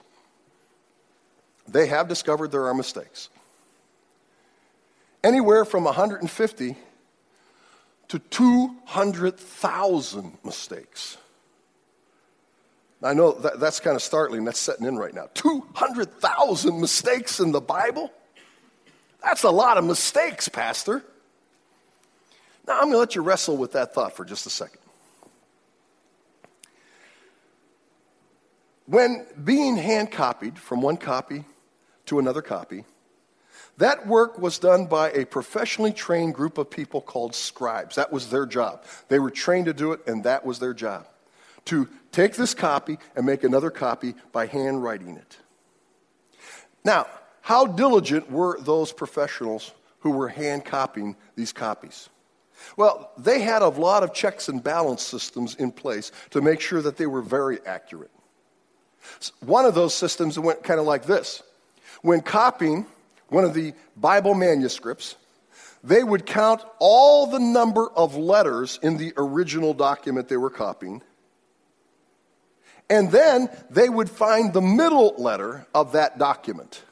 they 1.69 1.87
have 1.87 2.09
discovered 2.09 2.51
there 2.51 2.67
are 2.67 2.75
mistakes. 2.75 3.29
Anywhere 5.23 5.65
from 5.65 5.85
150 5.85 6.77
to 8.13 8.19
200,000 8.19 10.39
mistakes. 10.45 11.17
I 13.03 13.15
know 13.15 13.33
that, 13.33 13.59
that's 13.59 13.81
kind 13.81 13.97
of 13.97 14.03
startling. 14.03 14.45
That's 14.45 14.61
setting 14.61 14.87
in 14.87 14.99
right 14.99 15.15
now. 15.15 15.29
200,000 15.35 16.81
mistakes 16.81 17.41
in 17.41 17.53
the 17.53 17.61
Bible? 17.61 18.13
That's 19.23 19.45
a 19.45 19.51
lot 19.51 19.79
of 19.79 19.85
mistakes, 19.85 20.49
Pastor. 20.49 21.03
Now, 22.69 22.75
I'm 22.75 22.83
going 22.83 22.93
to 22.93 22.99
let 22.99 23.15
you 23.15 23.23
wrestle 23.23 23.57
with 23.57 23.73
that 23.73 23.95
thought 23.95 24.15
for 24.15 24.25
just 24.25 24.47
a 24.47 24.51
second. 24.51 24.79
when 28.87 29.27
being 29.43 29.77
hand 29.77 30.11
copied 30.11 30.59
from 30.59 30.83
one 30.83 30.99
copy 30.99 31.45
to 32.05 32.19
another 32.19 32.43
copy, 32.43 32.85
that 33.79 34.07
work 34.07 34.39
was 34.39 34.59
done 34.59 34.87
by 34.87 35.11
a 35.11 35.25
professionally 35.25 35.93
trained 35.93 36.35
group 36.35 36.59
of 36.59 36.71
people 36.71 37.01
called 37.01 37.35
scribes. 37.35 37.97
That 37.97 38.13
was 38.13 38.31
their 38.31 38.47
job. 38.47 38.85
They 39.09 39.19
were 39.19 39.31
trained 39.31 39.67
to 39.67 39.73
do 39.73 39.93
it, 39.93 40.01
and 40.07 40.25
that 40.25 40.45
was 40.45 40.59
their 40.59 40.75
job 40.75 41.07
to 41.65 41.89
take 42.11 42.35
this 42.35 42.55
copy 42.55 42.99
and 43.17 43.25
make 43.25 43.45
another 43.45 43.71
copy 43.71 44.15
by 44.33 44.47
handwriting 44.47 45.17
it. 45.17 45.39
Now, 46.85 47.07
how 47.41 47.67
diligent 47.67 48.31
were 48.31 48.59
those 48.61 48.93
professionals 48.93 49.73
who 50.01 50.11
were 50.11 50.29
hand 50.29 50.65
copying 50.65 51.17
these 51.37 51.53
copies? 51.53 52.09
Well, 52.77 53.11
they 53.19 53.41
had 53.41 53.63
a 53.63 53.69
lot 53.69 54.03
of 54.03 54.15
checks 54.15 54.49
and 54.49 54.63
balance 54.63 55.03
systems 55.03 55.55
in 55.57 55.73
place 55.73 56.13
to 56.31 56.41
make 56.41 56.61
sure 56.61 56.83
that 56.83 56.97
they 56.97 57.07
were 57.07 57.23
very 57.23 57.59
accurate. 57.67 58.11
One 59.41 59.65
of 59.65 59.75
those 59.75 59.95
systems 59.95 60.39
went 60.39 60.63
kind 60.63 60.79
of 60.79 60.87
like 60.87 61.05
this. 61.05 61.43
When 62.03 62.21
copying 62.21 62.87
one 63.33 63.45
of 63.45 63.55
the 63.55 63.73
Bible 63.97 64.35
manuscripts, 64.35 65.17
they 65.83 66.05
would 66.05 66.27
count 66.27 66.63
all 66.79 67.27
the 67.27 67.39
number 67.41 67.91
of 67.91 68.17
letters 68.17 68.79
in 68.83 68.99
the 68.99 69.13
original 69.17 69.75
document 69.75 70.29
they 70.29 70.37
were 70.37 70.51
copying. 70.51 71.03
And 72.89 73.11
then 73.11 73.49
they 73.71 73.89
would 73.89 74.11
find 74.11 74.53
the 74.53 74.61
middle 74.61 75.15
letter 75.17 75.67
of 75.75 75.93
that 75.93 76.19
document. 76.19 76.83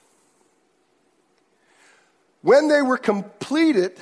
When 2.43 2.69
they 2.69 2.81
were 2.81 2.97
completed 2.97 3.99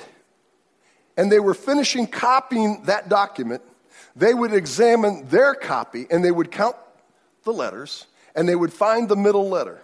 and 1.16 1.30
they 1.30 1.40
were 1.40 1.54
finishing 1.54 2.06
copying 2.06 2.82
that 2.84 3.08
document, 3.08 3.62
they 4.14 4.32
would 4.32 4.54
examine 4.54 5.26
their 5.28 5.54
copy 5.54 6.06
and 6.08 6.24
they 6.24 6.30
would 6.30 6.52
count 6.52 6.76
the 7.42 7.52
letters 7.52 8.06
and 8.36 8.48
they 8.48 8.54
would 8.54 8.72
find 8.72 9.08
the 9.08 9.16
middle 9.16 9.48
letter. 9.48 9.80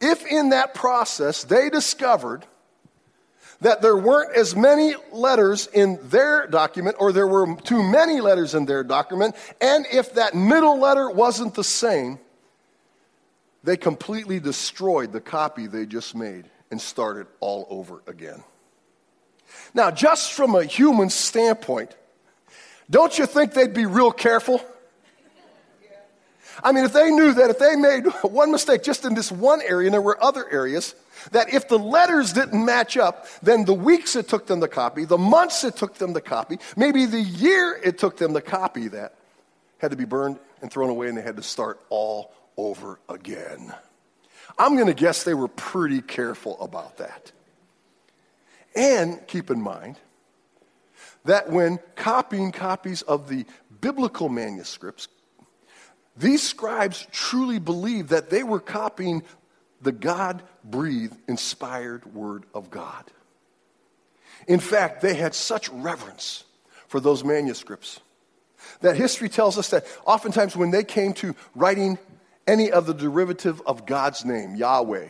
If 0.00 0.26
in 0.26 0.50
that 0.50 0.74
process 0.74 1.44
they 1.44 1.70
discovered 1.70 2.46
that 3.60 3.82
there 3.82 3.96
weren't 3.96 4.36
as 4.36 4.54
many 4.54 4.94
letters 5.12 5.66
in 5.66 5.98
their 6.08 6.46
document, 6.46 6.96
or 7.00 7.12
there 7.12 7.26
were 7.26 7.56
too 7.56 7.82
many 7.82 8.20
letters 8.20 8.54
in 8.54 8.66
their 8.66 8.84
document, 8.84 9.34
and 9.60 9.84
if 9.92 10.14
that 10.14 10.34
middle 10.34 10.78
letter 10.78 11.10
wasn't 11.10 11.54
the 11.54 11.64
same, 11.64 12.20
they 13.64 13.76
completely 13.76 14.38
destroyed 14.38 15.12
the 15.12 15.20
copy 15.20 15.66
they 15.66 15.86
just 15.86 16.14
made 16.14 16.48
and 16.70 16.80
started 16.80 17.26
all 17.40 17.66
over 17.68 18.02
again. 18.06 18.42
Now, 19.74 19.90
just 19.90 20.32
from 20.32 20.54
a 20.54 20.64
human 20.64 21.10
standpoint, 21.10 21.96
don't 22.88 23.18
you 23.18 23.26
think 23.26 23.54
they'd 23.54 23.74
be 23.74 23.86
real 23.86 24.12
careful? 24.12 24.64
I 26.62 26.72
mean, 26.72 26.84
if 26.84 26.92
they 26.92 27.10
knew 27.10 27.32
that 27.34 27.50
if 27.50 27.58
they 27.58 27.76
made 27.76 28.04
one 28.22 28.50
mistake 28.50 28.82
just 28.82 29.04
in 29.04 29.14
this 29.14 29.30
one 29.30 29.60
area 29.62 29.86
and 29.86 29.94
there 29.94 30.00
were 30.00 30.22
other 30.22 30.48
areas, 30.50 30.94
that 31.32 31.52
if 31.52 31.68
the 31.68 31.78
letters 31.78 32.32
didn't 32.32 32.64
match 32.64 32.96
up, 32.96 33.26
then 33.42 33.64
the 33.64 33.74
weeks 33.74 34.16
it 34.16 34.28
took 34.28 34.46
them 34.46 34.60
to 34.60 34.68
copy, 34.68 35.04
the 35.04 35.18
months 35.18 35.64
it 35.64 35.76
took 35.76 35.94
them 35.94 36.14
to 36.14 36.20
copy, 36.20 36.58
maybe 36.76 37.06
the 37.06 37.20
year 37.20 37.78
it 37.82 37.98
took 37.98 38.16
them 38.16 38.34
to 38.34 38.40
copy 38.40 38.88
that 38.88 39.14
had 39.78 39.90
to 39.90 39.96
be 39.96 40.04
burned 40.04 40.38
and 40.62 40.70
thrown 40.70 40.90
away 40.90 41.08
and 41.08 41.16
they 41.16 41.22
had 41.22 41.36
to 41.36 41.42
start 41.42 41.80
all 41.88 42.32
over 42.56 42.98
again. 43.08 43.72
I'm 44.58 44.74
going 44.74 44.88
to 44.88 44.94
guess 44.94 45.22
they 45.22 45.34
were 45.34 45.48
pretty 45.48 46.00
careful 46.00 46.60
about 46.60 46.98
that. 46.98 47.32
And 48.74 49.24
keep 49.26 49.50
in 49.50 49.60
mind 49.60 49.98
that 51.24 51.50
when 51.50 51.78
copying 51.94 52.52
copies 52.52 53.02
of 53.02 53.28
the 53.28 53.44
biblical 53.80 54.28
manuscripts, 54.28 55.08
these 56.18 56.42
scribes 56.42 57.06
truly 57.12 57.58
believed 57.58 58.10
that 58.10 58.30
they 58.30 58.42
were 58.42 58.60
copying 58.60 59.22
the 59.80 59.92
God 59.92 60.42
breathed, 60.64 61.16
inspired 61.28 62.12
Word 62.14 62.44
of 62.52 62.70
God. 62.70 63.04
In 64.46 64.60
fact, 64.60 65.00
they 65.00 65.14
had 65.14 65.34
such 65.34 65.68
reverence 65.68 66.44
for 66.88 67.00
those 67.00 67.22
manuscripts 67.22 68.00
that 68.80 68.96
history 68.96 69.28
tells 69.28 69.58
us 69.58 69.70
that 69.70 69.86
oftentimes 70.04 70.56
when 70.56 70.70
they 70.70 70.84
came 70.84 71.12
to 71.14 71.34
writing 71.54 71.98
any 72.46 72.70
of 72.70 72.86
the 72.86 72.94
derivative 72.94 73.60
of 73.66 73.86
God's 73.86 74.24
name, 74.24 74.56
Yahweh, 74.56 75.08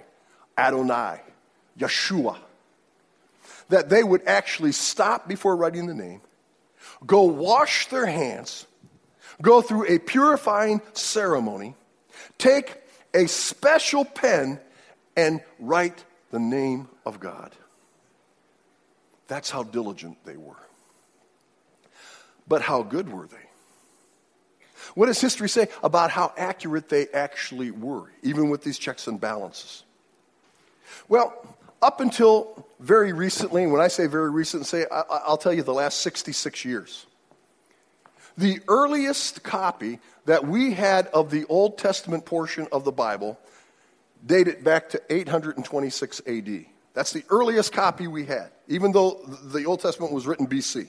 Adonai, 0.56 1.20
Yeshua, 1.78 2.36
that 3.68 3.88
they 3.88 4.02
would 4.02 4.26
actually 4.26 4.72
stop 4.72 5.28
before 5.28 5.56
writing 5.56 5.86
the 5.86 5.94
name, 5.94 6.20
go 7.06 7.22
wash 7.22 7.88
their 7.88 8.06
hands, 8.06 8.66
go 9.42 9.62
through 9.62 9.86
a 9.88 9.98
purifying 9.98 10.80
ceremony, 10.92 11.74
take 12.38 12.76
a 13.14 13.26
special 13.26 14.04
pen 14.04 14.60
and 15.16 15.40
write 15.58 16.04
the 16.30 16.38
name 16.38 16.88
of 17.06 17.20
God. 17.20 17.52
That's 19.26 19.50
how 19.50 19.62
diligent 19.62 20.16
they 20.24 20.36
were. 20.36 20.54
But 22.46 22.62
how 22.62 22.82
good 22.82 23.12
were 23.12 23.26
they? 23.26 23.36
What 24.94 25.06
does 25.06 25.20
history 25.20 25.48
say 25.48 25.68
about 25.82 26.10
how 26.10 26.32
accurate 26.36 26.88
they 26.88 27.08
actually 27.08 27.70
were, 27.70 28.10
even 28.22 28.48
with 28.48 28.62
these 28.64 28.78
checks 28.78 29.06
and 29.06 29.20
balances? 29.20 29.84
Well, 31.08 31.34
up 31.82 32.00
until 32.00 32.66
very 32.80 33.12
recently, 33.12 33.66
when 33.66 33.80
I 33.80 33.88
say 33.88 34.06
very 34.06 34.30
recent, 34.30 34.66
say 34.66 34.86
I, 34.90 35.28
will 35.28 35.36
tell 35.36 35.52
you 35.52 35.62
the 35.62 35.74
last 35.74 36.00
66 36.00 36.64
years. 36.64 37.06
The 38.38 38.60
earliest 38.68 39.42
copy 39.42 39.98
that 40.26 40.46
we 40.46 40.72
had 40.72 41.08
of 41.08 41.30
the 41.30 41.44
Old 41.46 41.76
Testament 41.76 42.24
portion 42.24 42.68
of 42.70 42.84
the 42.84 42.92
Bible 42.92 43.38
dated 44.24 44.62
back 44.62 44.88
to 44.90 45.02
826 45.10 46.22
AD. 46.26 46.66
That's 46.94 47.12
the 47.12 47.24
earliest 47.30 47.72
copy 47.72 48.06
we 48.06 48.24
had, 48.24 48.50
even 48.68 48.92
though 48.92 49.20
the 49.44 49.64
Old 49.64 49.80
Testament 49.80 50.12
was 50.12 50.26
written 50.26 50.46
BC. 50.46 50.88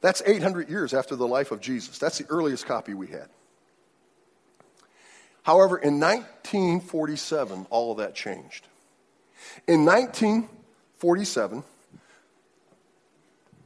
That's 0.00 0.22
800 0.24 0.68
years 0.68 0.94
after 0.94 1.16
the 1.16 1.26
life 1.26 1.50
of 1.50 1.60
Jesus. 1.60 1.98
That's 1.98 2.18
the 2.18 2.26
earliest 2.30 2.66
copy 2.66 2.94
we 2.94 3.06
had. 3.06 3.28
However, 5.42 5.76
in 5.76 6.00
1947, 6.00 7.66
all 7.68 7.92
of 7.92 7.98
that 7.98 8.14
changed. 8.14 8.66
In 9.68 9.84
1947, 9.84 11.62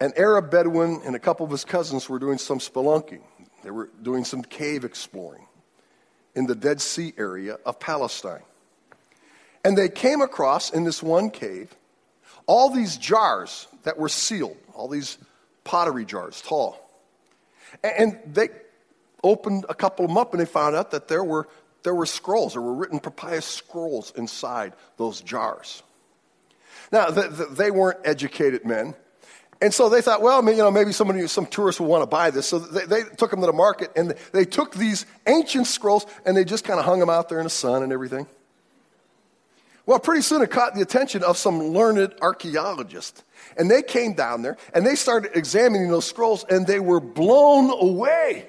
an 0.01 0.13
Arab 0.17 0.51
Bedouin 0.51 1.01
and 1.05 1.17
a 1.17 1.19
couple 1.19 1.45
of 1.45 1.53
his 1.53 1.65
cousins 1.65 2.09
were 2.09 2.19
doing 2.19 2.39
some 2.39 2.59
spelunking. 2.59 3.21
They 3.65 3.71
were 3.71 3.91
doing 4.03 4.25
some 4.25 4.43
cave 4.43 4.85
exploring 4.85 5.47
in 6.35 6.47
the 6.47 6.55
Dead 6.55 6.81
Sea 6.81 7.13
area 7.19 7.59
of 7.67 7.81
Palestine. 7.81 8.43
And 9.65 9.77
they 9.77 9.89
came 9.89 10.21
across 10.21 10.71
in 10.71 10.85
this 10.85 11.03
one 11.03 11.31
cave 11.31 11.75
all 12.47 12.71
these 12.71 12.97
jars 12.97 13.67
that 13.83 13.99
were 13.99 14.09
sealed, 14.09 14.57
all 14.75 14.89
these 14.89 15.19
pottery 15.65 16.05
jars, 16.05 16.41
tall. 16.41 16.81
And 17.83 18.19
they 18.25 18.49
opened 19.23 19.67
a 19.69 19.75
couple 19.75 20.05
of 20.05 20.11
them 20.11 20.17
up 20.17 20.33
and 20.33 20.41
they 20.41 20.47
found 20.47 20.75
out 20.75 20.93
that 20.93 21.09
there 21.09 21.25
were, 21.25 21.49
there 21.83 21.95
were 21.95 22.07
scrolls, 22.07 22.55
there 22.55 22.63
were 22.63 22.75
written 22.75 23.01
papyrus 23.01 23.45
scrolls 23.45 24.13
inside 24.17 24.73
those 24.97 25.21
jars. 25.21 25.83
Now, 26.91 27.11
they 27.11 27.71
weren't 27.71 27.99
educated 28.05 28.65
men. 28.65 28.95
And 29.61 29.75
so 29.75 29.89
they 29.89 30.01
thought, 30.01 30.23
well, 30.23 30.45
you 30.49 30.59
know, 30.59 30.71
maybe 30.71 30.93
somebody, 30.93 31.27
some 31.27 31.47
tourists 31.47 31.81
will 31.81 31.89
want 31.89 32.03
to 32.03 32.07
buy 32.07 32.31
this. 32.31 32.47
So 32.47 32.61
they, 32.61 32.85
they 32.87 33.03
took 33.17 33.31
them 33.31 33.41
to 33.41 33.47
the 33.47 33.53
market 33.53 33.91
and 33.97 34.15
they 34.33 34.45
took 34.45 34.75
these 34.75 35.05
ancient 35.27 35.67
scrolls 35.67 36.07
and 36.25 36.37
they 36.37 36.45
just 36.45 36.65
kind 36.65 36.79
of 36.79 36.87
hung 36.87 37.01
them 37.01 37.11
out 37.11 37.29
there 37.29 37.39
in 37.39 37.45
the 37.45 37.51
sun 37.51 37.83
and 37.83 37.93
everything. 37.93 38.27
Well, 39.85 39.99
pretty 39.99 40.23
soon 40.23 40.43
it 40.43 40.51
caught 40.51 40.75
the 40.75 40.83
attention 40.83 41.25
of 41.25 41.37
some 41.39 41.59
learned 41.61 42.15
archaeologists. 42.21 43.25
And 43.57 43.71
they 43.71 43.83
came 43.83 44.13
down 44.13 44.43
there 44.43 44.59
and 44.75 44.87
they 44.87 44.95
started 44.95 45.33
examining 45.35 45.89
those 45.89 46.07
scrolls 46.07 46.45
and 46.49 46.67
they 46.67 46.79
were 46.79 47.01
blown 47.01 47.71
away. 47.71 48.49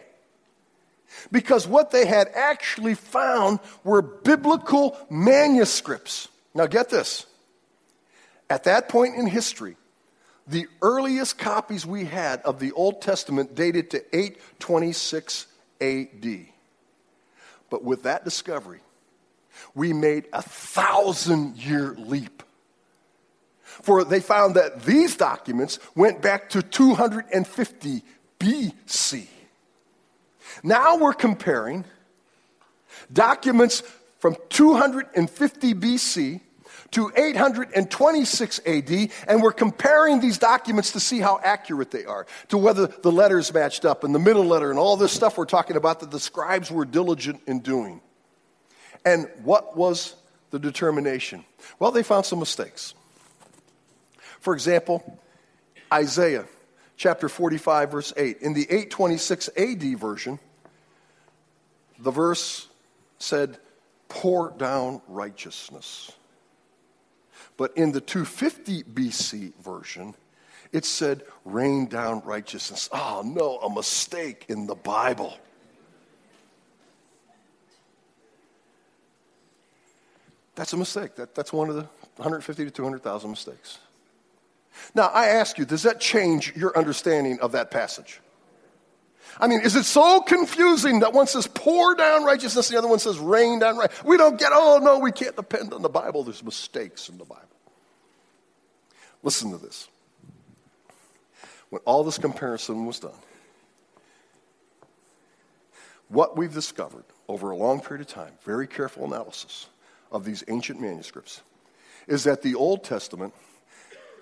Because 1.31 1.67
what 1.67 1.89
they 1.91 2.05
had 2.05 2.27
actually 2.35 2.93
found 2.93 3.59
were 3.83 4.01
biblical 4.01 4.95
manuscripts. 5.09 6.27
Now, 6.53 6.67
get 6.67 6.89
this. 6.89 7.25
At 8.49 8.65
that 8.65 8.89
point 8.89 9.15
in 9.15 9.25
history, 9.25 9.75
the 10.49 10.67
earliest 10.81 11.37
copies 11.37 11.85
we 11.85 12.05
had 12.05 12.41
of 12.41 12.59
the 12.59 12.71
Old 12.71 13.01
Testament 13.01 13.53
dated 13.53 13.91
to 13.91 14.03
826 14.15 15.45
AD. 15.79 16.45
But 17.69 17.83
with 17.83 18.03
that 18.03 18.23
discovery, 18.23 18.79
we 19.75 19.93
made 19.93 20.25
a 20.33 20.41
thousand 20.41 21.57
year 21.57 21.95
leap. 21.97 22.41
For 23.63 24.03
they 24.03 24.19
found 24.19 24.55
that 24.55 24.83
these 24.83 25.15
documents 25.15 25.77
went 25.95 26.21
back 26.21 26.49
to 26.49 26.63
250 26.63 28.03
BC. 28.39 29.27
Now 30.63 30.97
we're 30.97 31.13
comparing 31.13 31.85
documents 33.13 33.83
from 34.17 34.35
250 34.49 35.73
BC 35.75 36.41
to 36.91 37.11
826 37.15 38.59
AD, 38.65 39.09
and 39.27 39.41
we're 39.41 39.51
comparing 39.51 40.19
these 40.19 40.37
documents 40.37 40.93
to 40.93 40.99
see 40.99 41.19
how 41.19 41.39
accurate 41.43 41.91
they 41.91 42.05
are, 42.05 42.25
to 42.49 42.57
whether 42.57 42.87
the 42.87 43.11
letters 43.11 43.53
matched 43.53 43.85
up 43.85 44.03
and 44.03 44.13
the 44.13 44.19
middle 44.19 44.45
letter 44.45 44.69
and 44.69 44.79
all 44.79 44.97
this 44.97 45.11
stuff 45.11 45.37
we're 45.37 45.45
talking 45.45 45.75
about 45.75 45.99
that 45.99 46.11
the 46.11 46.19
scribes 46.19 46.71
were 46.71 46.85
diligent 46.85 47.41
in 47.47 47.59
doing. 47.59 48.01
And 49.05 49.29
what 49.43 49.77
was 49.77 50.15
the 50.51 50.59
determination? 50.59 51.45
Well, 51.77 51.91
they 51.91 52.03
found 52.03 52.25
some 52.25 52.39
mistakes. 52.39 52.93
For 54.39 54.53
example, 54.53 55.19
Isaiah 55.91 56.45
chapter 56.97 57.29
45, 57.29 57.91
verse 57.91 58.13
8. 58.15 58.41
In 58.41 58.53
the 58.53 58.63
826 58.63 59.49
AD 59.57 59.99
version, 59.99 60.39
the 61.99 62.11
verse 62.11 62.67
said, 63.19 63.57
Pour 64.07 64.51
down 64.51 65.01
righteousness. 65.07 66.11
But 67.59 67.75
in 67.75 67.91
the 67.91 67.99
250 67.99 68.83
BC 68.83 69.53
version, 69.55 70.15
it 70.71 70.85
said, 70.85 71.23
Rain 71.43 71.87
down 71.87 72.21
righteousness. 72.23 72.87
Oh, 72.93 73.21
no, 73.25 73.57
a 73.57 73.69
mistake 73.69 74.45
in 74.47 74.65
the 74.65 74.75
Bible. 74.75 75.37
That's 80.55 80.71
a 80.71 80.77
mistake. 80.77 81.15
That, 81.15 81.35
that's 81.35 81.51
one 81.51 81.67
of 81.67 81.75
the 81.75 81.81
150 82.15 82.63
to 82.63 82.71
200,000 82.71 83.29
mistakes. 83.29 83.79
Now, 84.95 85.07
I 85.07 85.25
ask 85.25 85.57
you, 85.57 85.65
does 85.65 85.83
that 85.83 85.99
change 85.99 86.55
your 86.55 86.77
understanding 86.77 87.41
of 87.41 87.51
that 87.51 87.71
passage? 87.71 88.21
I 89.39 89.47
mean, 89.47 89.61
is 89.61 89.75
it 89.75 89.85
so 89.85 90.21
confusing 90.21 90.99
that 90.99 91.13
one 91.13 91.27
says 91.27 91.47
pour 91.47 91.95
down 91.95 92.23
righteousness, 92.23 92.67
the 92.67 92.77
other 92.77 92.87
one 92.87 92.99
says 92.99 93.17
rain 93.17 93.59
down 93.59 93.77
right? 93.77 93.91
We 94.05 94.17
don't 94.17 94.37
get, 94.37 94.51
oh 94.53 94.79
no, 94.81 94.99
we 94.99 95.11
can't 95.11 95.35
depend 95.35 95.73
on 95.73 95.81
the 95.81 95.89
Bible. 95.89 96.23
There's 96.23 96.43
mistakes 96.43 97.07
in 97.09 97.17
the 97.17 97.25
Bible. 97.25 97.43
Listen 99.23 99.51
to 99.51 99.57
this. 99.57 99.87
When 101.69 101.81
all 101.85 102.03
this 102.03 102.17
comparison 102.17 102.85
was 102.85 102.99
done, 102.99 103.11
what 106.09 106.35
we've 106.35 106.53
discovered 106.53 107.05
over 107.27 107.51
a 107.51 107.55
long 107.55 107.79
period 107.79 108.07
of 108.07 108.13
time, 108.13 108.33
very 108.43 108.67
careful 108.67 109.05
analysis, 109.05 109.67
of 110.11 110.25
these 110.25 110.43
ancient 110.47 110.81
manuscripts 110.81 111.41
is 112.07 112.23
that 112.23 112.41
the 112.41 112.55
Old 112.55 112.83
Testament 112.83 113.33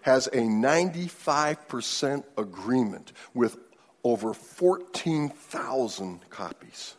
has 0.02 0.28
a 0.28 0.42
95% 0.42 2.24
agreement 2.38 3.14
with 3.34 3.58
over 4.08 4.34
14,000 4.34 6.30
copies. 6.30 6.96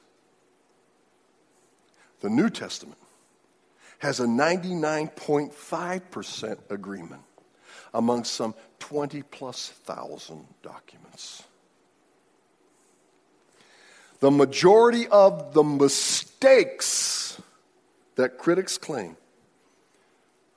The 2.21 2.29
New 2.29 2.51
Testament 2.51 2.99
has 4.01 4.21
a 4.21 4.27
99.5% 4.27 6.59
agreement 6.68 7.23
among 7.94 8.25
some 8.25 8.55
20 8.81 9.23
plus 9.23 9.71
thousand 9.71 10.44
documents. 10.62 11.44
The 14.21 14.31
majority 14.31 15.09
of 15.09 15.55
the 15.55 15.62
mistakes 15.62 17.40
that 18.16 18.37
critics 18.37 18.77
claim 18.77 19.16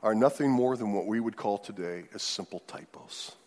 are 0.04 0.14
nothing 0.14 0.52
more 0.52 0.76
than 0.76 0.92
what 0.92 1.06
we 1.06 1.22
would 1.22 1.38
call 1.38 1.58
today 1.58 2.04
as 2.14 2.24
simple 2.24 2.60
typos. 2.68 3.38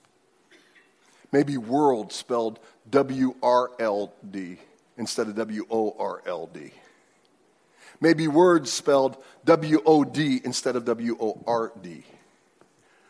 Maybe 1.34 1.56
world 1.56 2.12
spelled 2.12 2.60
W 2.90 3.34
R 3.42 3.72
L 3.80 4.12
D 4.30 4.56
instead 4.96 5.26
of 5.26 5.34
W 5.34 5.66
O 5.68 5.96
R 5.98 6.22
L 6.26 6.46
D. 6.46 6.70
Maybe 8.00 8.28
words 8.28 8.72
spelled 8.72 9.16
W 9.44 9.82
O 9.84 10.04
D 10.04 10.40
instead 10.44 10.76
of 10.76 10.84
W 10.84 11.16
O 11.20 11.42
R 11.44 11.72
D. 11.82 12.04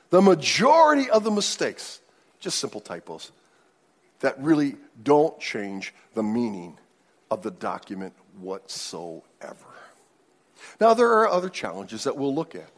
The 0.08 0.22
majority 0.22 1.10
of 1.10 1.22
the 1.22 1.30
mistakes, 1.30 2.00
just 2.40 2.58
simple 2.58 2.80
typos, 2.80 3.30
that 4.20 4.40
really 4.40 4.76
don't 5.02 5.38
change 5.38 5.92
the 6.14 6.22
meaning 6.22 6.78
of 7.30 7.42
the 7.42 7.50
document 7.50 8.14
whatsoever. 8.40 9.68
Now, 10.80 10.94
there 10.94 11.12
are 11.12 11.28
other 11.28 11.50
challenges 11.50 12.04
that 12.04 12.16
we'll 12.16 12.34
look 12.34 12.54
at 12.54 12.70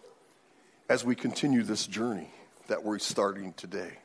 as 0.89 1.05
we 1.05 1.15
continue 1.15 1.63
this 1.63 1.87
journey 1.87 2.31
that 2.67 2.83
we're 2.83 2.99
starting 2.99 3.53
today. 3.53 3.99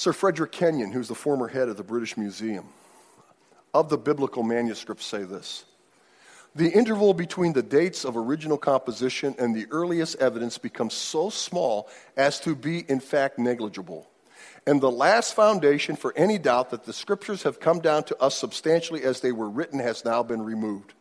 Sir 0.00 0.14
Frederick 0.14 0.52
Kenyon, 0.52 0.92
who's 0.92 1.08
the 1.08 1.14
former 1.14 1.46
head 1.46 1.68
of 1.68 1.76
the 1.76 1.82
British 1.82 2.16
Museum, 2.16 2.64
of 3.74 3.90
the 3.90 3.98
biblical 3.98 4.42
manuscripts, 4.42 5.04
say 5.04 5.24
this 5.24 5.66
The 6.54 6.70
interval 6.70 7.12
between 7.12 7.52
the 7.52 7.62
dates 7.62 8.06
of 8.06 8.16
original 8.16 8.56
composition 8.56 9.34
and 9.38 9.54
the 9.54 9.66
earliest 9.70 10.16
evidence 10.16 10.56
becomes 10.56 10.94
so 10.94 11.28
small 11.28 11.86
as 12.16 12.40
to 12.40 12.54
be, 12.54 12.78
in 12.88 12.98
fact, 12.98 13.38
negligible. 13.38 14.08
And 14.66 14.80
the 14.80 14.90
last 14.90 15.34
foundation 15.34 15.96
for 15.96 16.14
any 16.16 16.38
doubt 16.38 16.70
that 16.70 16.84
the 16.84 16.94
scriptures 16.94 17.42
have 17.42 17.60
come 17.60 17.80
down 17.80 18.04
to 18.04 18.16
us 18.22 18.34
substantially 18.34 19.02
as 19.02 19.20
they 19.20 19.32
were 19.32 19.50
written 19.50 19.80
has 19.80 20.02
now 20.02 20.22
been 20.22 20.40
removed. 20.40 20.94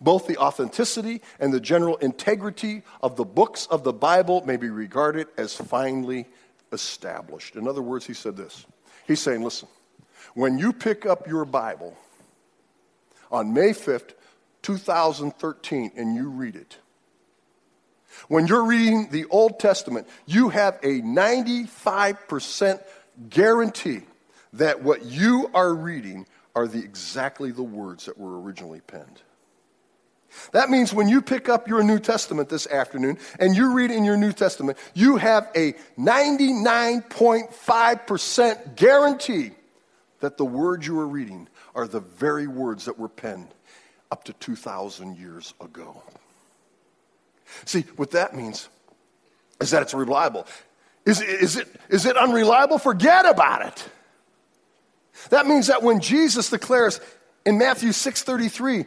Both 0.00 0.28
the 0.28 0.36
authenticity 0.36 1.22
and 1.40 1.52
the 1.52 1.58
general 1.58 1.96
integrity 1.96 2.84
of 3.02 3.16
the 3.16 3.24
books 3.24 3.66
of 3.66 3.82
the 3.82 3.92
Bible 3.92 4.46
may 4.46 4.58
be 4.58 4.70
regarded 4.70 5.26
as 5.36 5.56
finally 5.56 6.26
established. 6.74 7.56
In 7.56 7.66
other 7.66 7.80
words, 7.80 8.06
he 8.06 8.12
said 8.12 8.36
this 8.36 8.66
He's 9.06 9.20
saying, 9.20 9.42
listen, 9.42 9.68
when 10.34 10.58
you 10.58 10.72
pick 10.72 11.06
up 11.06 11.26
your 11.26 11.46
Bible 11.46 11.96
on 13.30 13.54
May 13.54 13.70
5th, 13.70 14.12
2013, 14.62 15.92
and 15.96 16.14
you 16.14 16.28
read 16.28 16.56
it, 16.56 16.78
when 18.28 18.46
you're 18.46 18.64
reading 18.64 19.08
the 19.10 19.24
Old 19.26 19.58
Testament, 19.58 20.06
you 20.26 20.50
have 20.50 20.78
a 20.82 21.00
95% 21.00 22.82
guarantee 23.28 24.02
that 24.54 24.82
what 24.82 25.04
you 25.04 25.50
are 25.52 25.74
reading 25.74 26.26
are 26.54 26.68
the, 26.68 26.78
exactly 26.78 27.50
the 27.50 27.62
words 27.62 28.06
that 28.06 28.16
were 28.16 28.40
originally 28.40 28.80
penned. 28.80 29.22
That 30.52 30.70
means 30.70 30.92
when 30.92 31.08
you 31.08 31.22
pick 31.22 31.48
up 31.48 31.68
your 31.68 31.82
New 31.82 31.98
Testament 31.98 32.48
this 32.48 32.66
afternoon 32.66 33.18
and 33.38 33.56
you 33.56 33.72
read 33.72 33.90
in 33.90 34.04
your 34.04 34.16
New 34.16 34.32
Testament, 34.32 34.78
you 34.94 35.16
have 35.16 35.50
a 35.56 35.74
99.5% 35.98 38.76
guarantee 38.76 39.52
that 40.20 40.36
the 40.36 40.44
words 40.44 40.86
you 40.86 40.98
are 40.98 41.06
reading 41.06 41.48
are 41.74 41.86
the 41.86 42.00
very 42.00 42.46
words 42.46 42.84
that 42.84 42.98
were 42.98 43.08
penned 43.08 43.48
up 44.10 44.24
to 44.24 44.34
2,000 44.34 45.16
years 45.16 45.54
ago. 45.60 46.02
See, 47.64 47.82
what 47.96 48.10
that 48.12 48.34
means 48.34 48.68
is 49.60 49.70
that 49.70 49.82
it's 49.82 49.94
reliable. 49.94 50.46
Is, 51.04 51.20
is, 51.20 51.56
it, 51.56 51.68
is 51.88 52.06
it 52.06 52.16
unreliable? 52.16 52.78
Forget 52.78 53.26
about 53.26 53.66
it. 53.66 53.88
That 55.30 55.46
means 55.46 55.68
that 55.68 55.82
when 55.82 56.00
Jesus 56.00 56.50
declares 56.50 57.00
in 57.46 57.58
Matthew 57.58 57.90
6:33 57.90 58.86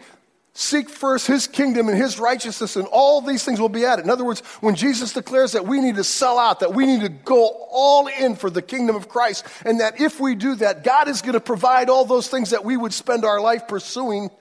Seek 0.60 0.90
first 0.90 1.28
his 1.28 1.46
kingdom 1.46 1.88
and 1.88 1.96
his 1.96 2.18
righteousness, 2.18 2.78
and 2.78 2.88
all 2.88 3.22
these 3.22 3.44
things 3.44 3.60
will 3.62 3.70
be 3.70 3.86
added. 3.86 4.06
In 4.06 4.10
other 4.10 4.26
words, 4.26 4.40
when 4.60 4.74
Jesus 4.74 5.14
declares 5.14 5.52
that 5.52 5.68
we 5.68 5.80
need 5.80 5.98
to 5.98 6.04
sell 6.04 6.40
out, 6.40 6.62
that 6.62 6.74
we 6.74 6.88
need 6.88 7.02
to 7.02 7.10
go 7.10 7.68
all 7.70 8.08
in 8.08 8.36
for 8.36 8.50
the 8.50 8.64
kingdom 8.64 8.96
of 8.96 9.08
Christ, 9.08 9.46
and 9.66 9.82
that 9.82 10.02
if 10.02 10.20
we 10.20 10.34
do 10.34 10.56
that, 10.56 10.84
God 10.84 11.10
is 11.10 11.22
going 11.22 11.36
to 11.36 11.40
provide 11.40 11.92
all 11.92 12.06
those 12.06 12.28
things 12.28 12.50
that 12.50 12.66
we 12.66 12.76
would 12.76 12.92
spend 12.92 13.24
our 13.24 13.40
life 13.40 13.68
pursuing 13.68 14.32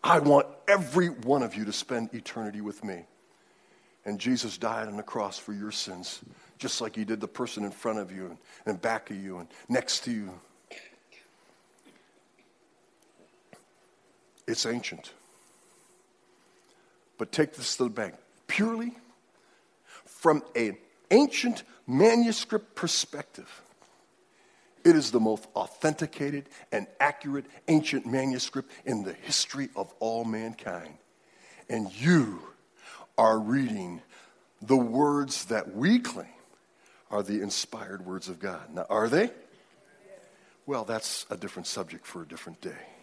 I 0.03 0.21
want 0.21 0.47
every 0.67 1.09
one 1.09 1.43
of 1.43 1.55
you 1.55 1.67
to 1.67 1.73
spend 1.73 2.15
eternity 2.15 2.63
with 2.63 2.83
me. 2.83 3.05
And 4.07 4.19
Jesus 4.19 4.57
died 4.57 4.89
on 4.89 4.97
the 4.97 5.03
cross 5.03 5.37
for 5.37 5.53
your 5.53 5.71
sins, 5.71 6.21
just 6.59 6.81
like 6.81 6.97
he 6.97 7.05
did 7.05 7.21
the 7.21 7.29
person 7.29 7.63
in 7.63 7.71
front 7.71 7.99
of 7.99 8.11
you 8.11 8.39
and 8.65 8.81
back 8.81 9.11
of 9.11 9.19
you 9.19 9.37
and 9.37 9.49
next 9.69 10.05
to 10.05 10.11
you. 10.11 10.33
It's 14.49 14.65
ancient. 14.65 15.13
But 17.19 17.31
take 17.31 17.55
this 17.55 17.77
to 17.77 17.85
the 17.85 17.91
bank. 17.91 18.15
Purely 18.47 18.95
from 20.07 20.43
an 20.57 20.79
ancient 21.11 21.65
manuscript 21.87 22.75
perspective, 22.75 23.63
it 24.85 24.97
is 24.97 25.11
the 25.11 25.21
most 25.21 25.47
authenticated 25.55 26.49
and 26.73 26.87
accurate 26.99 27.45
ancient 27.69 28.07
manuscript 28.07 28.71
in 28.87 29.05
the 29.05 29.13
history 29.13 29.69
of 29.77 29.93
all 30.01 30.25
mankind. 30.25 30.95
And 31.69 31.93
you 31.93 32.41
are 33.19 33.39
reading 33.39 34.01
the 34.63 34.77
words 34.77 35.45
that 35.47 35.75
we 35.75 35.99
claim 35.99 36.27
are 37.11 37.23
the 37.23 37.43
inspired 37.43 38.07
words 38.07 38.31
of 38.31 38.39
God. 38.39 38.75
Now, 38.75 38.87
are 38.89 39.09
they? 39.09 39.31
Well, 40.65 40.85
that's 40.85 41.27
a 41.29 41.37
different 41.37 41.67
subject 41.67 42.07
for 42.07 42.23
a 42.23 42.27
different 42.27 42.63
day. 42.63 42.98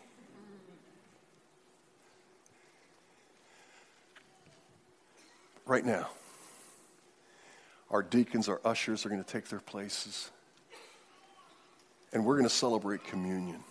Right 5.65 5.85
now, 5.85 6.09
our 7.89 8.03
deacons, 8.03 8.49
our 8.49 8.61
ushers 8.63 9.05
are 9.05 9.09
going 9.09 9.23
to 9.23 9.29
take 9.29 9.47
their 9.49 9.59
places. 9.59 10.29
And 12.13 12.25
we're 12.25 12.35
going 12.35 12.47
to 12.47 12.53
celebrate 12.53 13.03
communion. 13.03 13.63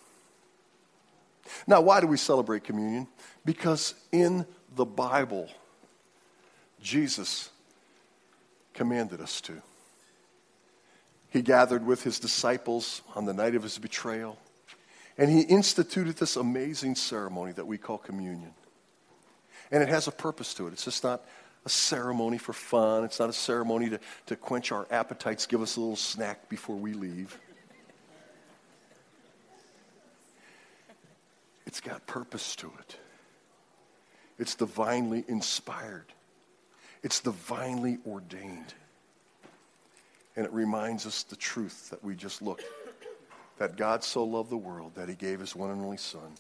Now, 1.67 1.81
why 1.81 2.01
do 2.01 2.07
we 2.07 2.17
celebrate 2.17 2.65
communion? 2.65 3.07
Because 3.45 3.95
in 4.13 4.47
the 4.75 4.85
Bible, 4.85 5.49
Jesus 6.83 7.51
commanded 8.73 9.21
us 9.21 9.41
to. 9.43 9.63
He 11.31 11.43
gathered 11.43 11.85
with 11.85 12.03
his 12.03 12.19
disciples 12.19 13.03
on 13.15 13.25
the 13.25 13.33
night 13.33 13.55
of 13.55 13.63
his 13.63 13.79
betrayal, 13.79 14.39
and 15.19 15.31
he 15.31 15.41
instituted 15.41 16.17
this 16.17 16.37
amazing 16.37 16.95
ceremony 16.95 17.53
that 17.53 17.67
we 17.67 17.79
call 17.79 17.99
communion. 17.99 18.53
And 19.71 19.83
it 19.83 19.89
has 19.89 20.07
a 20.07 20.13
purpose 20.13 20.55
to 20.55 20.67
it. 20.67 20.73
It's 20.73 20.85
just 20.85 21.03
not 21.03 21.25
a 21.65 21.69
ceremony 21.69 22.39
for 22.39 22.53
fun. 22.53 23.05
It's 23.05 23.19
not 23.19 23.31
a 23.31 23.35
ceremony 23.35 23.91
to, 23.91 24.01
to 24.27 24.37
quench 24.37 24.73
our 24.73 24.87
appetites, 24.91 25.47
give 25.47 25.63
us 25.63 25.77
a 25.77 25.81
little 25.81 25.97
snack 25.97 26.49
before 26.49 26.77
we 26.77 26.93
leave. 26.93 27.39
It's 31.67 31.81
got 31.81 32.07
purpose 32.07 32.55
to 32.57 32.71
it. 32.79 32.97
It's 34.39 34.55
divinely 34.55 35.25
inspired. 35.29 36.07
It's 37.03 37.21
divinely 37.21 37.99
ordained. 38.07 38.75
And 40.37 40.45
it 40.45 40.53
reminds 40.53 41.07
us 41.07 41.23
the 41.23 41.37
truth 41.37 41.91
that 41.91 42.05
we 42.05 42.15
just 42.15 42.43
looked 42.43 42.65
that 43.59 43.77
God 43.77 44.03
so 44.03 44.25
loved 44.25 44.51
the 44.51 44.57
world 44.57 44.95
that 44.97 45.09
he 45.09 45.15
gave 45.15 45.41
his 45.41 45.55
one 45.55 45.71
and 45.71 45.81
only 45.81 45.97
Son, 45.97 46.35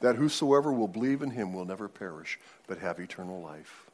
that 0.00 0.16
whosoever 0.16 0.72
will 0.72 0.88
believe 0.88 1.22
in 1.22 1.30
him 1.30 1.54
will 1.54 1.64
never 1.64 1.88
perish, 1.88 2.38
but 2.66 2.78
have 2.78 3.00
eternal 3.00 3.40
life. 3.40 3.86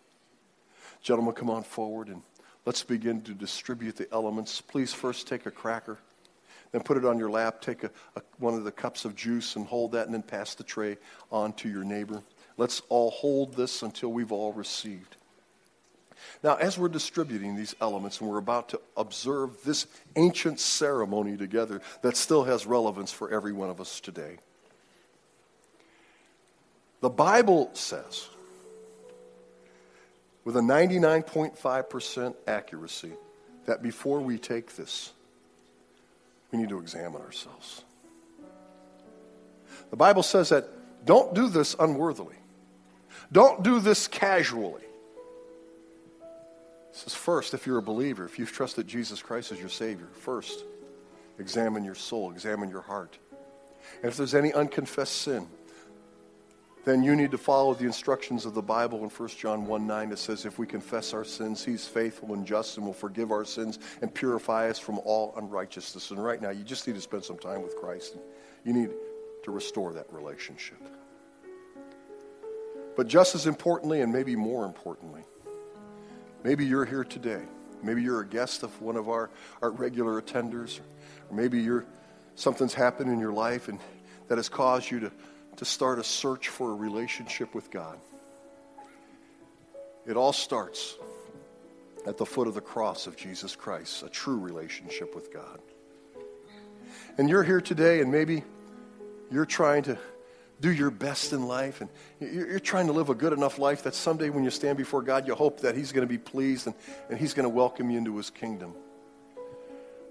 Gentlemen, 1.03 1.35
come 1.35 1.51
on 1.51 1.63
forward 1.63 2.09
and 2.09 2.23
let's 2.67 2.83
begin 2.83 3.21
to 3.23 3.33
distribute 3.33 3.97
the 3.97 4.13
elements. 4.13 4.61
Please 4.61 4.93
first 4.93 5.27
take 5.27 5.47
a 5.47 5.51
cracker, 5.51 5.99
then 6.73 6.83
put 6.83 6.97
it 6.97 7.05
on 7.05 7.19
your 7.19 7.31
lap. 7.31 7.61
Take 7.61 7.85
a, 7.85 7.91
a, 8.17 8.23
one 8.39 8.55
of 8.55 8.65
the 8.65 8.73
cups 8.73 9.05
of 9.05 9.17
juice 9.17 9.57
and 9.57 9.67
hold 9.67 9.93
that, 9.93 10.07
and 10.07 10.15
then 10.15 10.23
pass 10.23 10.55
the 10.55 10.65
tray 10.65 10.99
on 11.31 11.53
to 11.55 11.69
your 11.69 11.85
neighbor. 11.85 12.23
Let's 12.57 12.83
all 12.89 13.11
hold 13.11 13.55
this 13.55 13.83
until 13.83 14.13
we've 14.13 14.33
all 14.33 14.53
received. 14.53 15.17
Now, 16.43 16.57
as 16.57 16.77
we're 16.77 16.89
distributing 16.89 17.57
these 17.57 17.75
elements 17.81 18.21
and 18.21 18.29
we're 18.29 18.39
about 18.39 18.71
to 18.71 18.81
observe 18.97 19.63
this 19.65 19.87
ancient 20.17 20.61
ceremony 20.61 21.37
together 21.37 21.81
that 22.03 22.17
still 22.17 22.45
has 22.45 22.67
relevance 22.67 23.13
for 23.13 23.31
every 23.31 23.53
one 23.53 23.71
of 23.71 23.81
us 23.81 24.01
today, 24.01 24.39
the 27.01 27.11
Bible 27.11 27.71
says 27.75 28.29
with 30.49 30.57
a 30.57 30.61
99.5% 30.61 32.35
accuracy 32.47 33.13
that 33.67 33.83
before 33.83 34.19
we 34.19 34.39
take 34.39 34.77
this, 34.77 35.13
we 36.51 36.59
need 36.59 36.71
to 36.71 36.79
examine 36.79 37.21
ourselves. 37.21 37.85
The 39.91 39.97
Bible 39.97 40.23
says 40.23 40.49
that 40.49 40.67
don't 41.05 41.35
do 41.35 41.51
this 41.51 41.77
unworthily, 41.79 42.37
don't 43.31 43.63
do 43.63 43.79
this 43.79 44.09
casually. 44.09 44.81
It 46.23 46.97
says, 46.97 47.13
first, 47.13 47.53
if 47.53 47.67
you're 47.67 47.77
a 47.77 47.83
believer, 47.83 48.25
if 48.25 48.39
you've 48.39 48.51
trusted 48.51 48.89
Jesus 48.89 49.21
Christ 49.21 49.53
as 49.53 49.61
your 49.61 49.69
Savior, 49.69 50.09
first, 50.15 50.65
examine 51.39 51.85
your 51.85 51.95
soul, 51.95 52.31
examine 52.31 52.71
your 52.71 52.81
heart. 52.81 53.19
And 54.03 54.11
if 54.11 54.17
there's 54.17 54.35
any 54.35 54.55
unconfessed 54.55 55.17
sin, 55.17 55.47
then 56.85 57.03
you 57.03 57.15
need 57.17 57.31
to 57.33 57.39
follow 57.39 57.75
the 57.75 57.85
instructions 57.85 58.47
of 58.47 58.55
the 58.55 58.63
Bible 58.63 59.03
in 59.03 59.11
1 59.11 59.29
John 59.31 59.67
1 59.67 59.87
9 59.87 60.13
It 60.13 60.19
says, 60.19 60.45
If 60.45 60.59
we 60.59 60.67
confess 60.67 61.13
our 61.13 61.25
sins, 61.25 61.65
He's 61.65 61.87
faithful 61.87 62.33
and 62.35 62.47
just 62.47 62.77
and 62.77 62.87
will 62.87 62.93
forgive 62.93 63.31
our 63.31 63.45
sins 63.45 63.79
and 64.01 64.13
purify 64.13 64.69
us 64.69 64.79
from 64.79 64.99
all 65.01 65.35
unrighteousness. 65.37 66.11
And 66.11 66.23
right 66.23 66.41
now, 66.41 66.51
you 66.51 66.65
just 66.65 66.87
need 66.87 66.95
to 66.95 67.03
spend 67.03 67.25
some 67.25 67.39
time 67.39 67.63
with 67.63 67.77
Christ. 67.77 68.17
You 68.65 68.73
need 68.73 68.91
to 69.45 69.51
restore 69.51 69.93
that 69.95 70.13
relationship. 70.13 70.79
But 72.97 73.07
just 73.07 73.35
as 73.35 73.47
importantly, 73.47 74.01
and 74.01 74.13
maybe 74.13 74.35
more 74.35 74.65
importantly, 74.65 75.23
maybe 76.43 76.65
you're 76.65 76.85
here 76.85 77.05
today. 77.05 77.43
Maybe 77.83 78.03
you're 78.03 78.21
a 78.21 78.27
guest 78.27 78.63
of 78.65 78.83
one 78.83 78.97
of 78.97 79.09
our, 79.09 79.31
our 79.63 79.71
regular 79.71 80.21
attenders. 80.21 80.81
Or 81.31 81.37
maybe 81.37 81.61
you're, 81.61 81.85
something's 82.35 82.75
happened 82.75 83.11
in 83.13 83.21
your 83.21 83.33
life 83.33 83.69
and 83.69 83.79
that 84.27 84.37
has 84.37 84.49
caused 84.49 84.91
you 84.91 85.01
to 85.01 85.13
to 85.59 85.65
start 85.65 85.99
a 85.99 86.05
search 86.05 86.49
for 86.49 86.71
a 86.71 86.75
relationship 86.75 87.55
with 87.55 87.71
God. 87.71 87.99
It 90.07 90.17
all 90.17 90.33
starts 90.33 90.97
at 92.07 92.17
the 92.17 92.25
foot 92.25 92.47
of 92.47 92.55
the 92.55 92.61
cross 92.61 93.07
of 93.09 93.17
Jesus 93.17 93.57
Christ, 93.57 94.03
a 94.05 94.09
true 94.09 94.39
relationship 94.39 95.15
with 95.15 95.33
God. 95.33 95.59
And 97.19 97.29
you're 97.29 97.43
here 97.43 97.61
today, 97.61 98.01
and 98.01 98.11
maybe 98.13 98.45
you're 99.33 99.45
trying 99.45 99.83
to 99.83 99.99
do 100.61 100.71
your 100.71 100.91
best 100.91 101.33
in 101.33 101.47
life, 101.47 101.81
and 101.81 101.91
you're 102.21 102.61
trying 102.61 102.87
to 102.87 102.93
live 102.93 103.09
a 103.09 103.15
good 103.15 103.33
enough 103.33 103.59
life 103.59 103.83
that 103.83 103.97
someday 103.97 104.31
when 104.31 104.45
you 104.45 104.51
stand 104.51 104.79
before 104.79 105.03
God, 105.03 105.27
you 105.27 105.35
hope 105.35 105.61
that 105.61 105.77
He's 105.77 105.91
going 105.91 106.07
to 106.07 106.13
be 106.13 106.19
pleased 106.19 106.69
and, 106.69 106.77
and 107.11 107.19
He's 107.19 107.35
going 107.35 107.45
to 107.45 107.55
welcome 107.55 107.91
you 107.91 107.99
into 107.99 108.17
His 108.17 108.31
kingdom. 108.31 108.75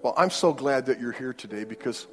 Well, 0.03 0.13
I'm 0.17 0.29
so 0.29 0.51
glad 0.51 0.87
that 0.87 0.99
you're 0.99 1.13
here 1.13 1.33
today 1.33 1.63
because 1.63 2.05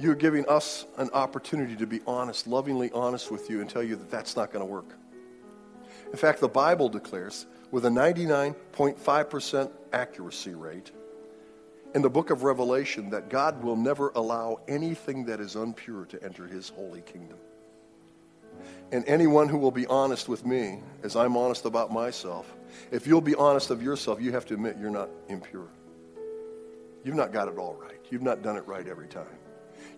you're 0.00 0.14
giving 0.14 0.48
us 0.48 0.86
an 0.96 1.10
opportunity 1.12 1.76
to 1.76 1.86
be 1.86 2.00
honest, 2.06 2.46
lovingly 2.46 2.90
honest 2.92 3.30
with 3.30 3.50
you, 3.50 3.60
and 3.60 3.68
tell 3.68 3.82
you 3.82 3.96
that 3.96 4.10
that's 4.10 4.34
not 4.34 4.50
going 4.50 4.66
to 4.66 4.70
work. 4.70 4.96
In 6.10 6.16
fact, 6.16 6.40
the 6.40 6.48
Bible 6.48 6.88
declares, 6.88 7.44
with 7.70 7.84
a 7.84 7.90
99.5% 7.90 9.70
accuracy 9.92 10.54
rate, 10.54 10.90
in 11.94 12.00
the 12.00 12.08
book 12.08 12.30
of 12.30 12.44
Revelation, 12.44 13.10
that 13.10 13.28
God 13.28 13.62
will 13.62 13.76
never 13.76 14.10
allow 14.14 14.60
anything 14.68 15.26
that 15.26 15.38
is 15.38 15.54
impure 15.54 16.06
to 16.06 16.22
enter 16.24 16.46
his 16.46 16.70
holy 16.70 17.02
kingdom. 17.02 17.36
And 18.92 19.04
anyone 19.06 19.48
who 19.48 19.58
will 19.58 19.70
be 19.70 19.86
honest 19.86 20.28
with 20.28 20.46
me, 20.46 20.80
as 21.02 21.14
I'm 21.14 21.36
honest 21.36 21.66
about 21.66 21.92
myself, 21.92 22.50
if 22.90 23.06
you'll 23.06 23.20
be 23.20 23.34
honest 23.34 23.70
of 23.70 23.82
yourself, 23.82 24.20
you 24.20 24.32
have 24.32 24.46
to 24.46 24.54
admit 24.54 24.76
you're 24.80 24.90
not 24.90 25.10
impure. 25.28 25.68
You've 27.04 27.16
not 27.16 27.32
got 27.32 27.48
it 27.48 27.58
all 27.58 27.74
right. 27.74 28.00
You've 28.10 28.22
not 28.22 28.42
done 28.42 28.56
it 28.56 28.66
right 28.66 28.86
every 28.86 29.08
time. 29.08 29.26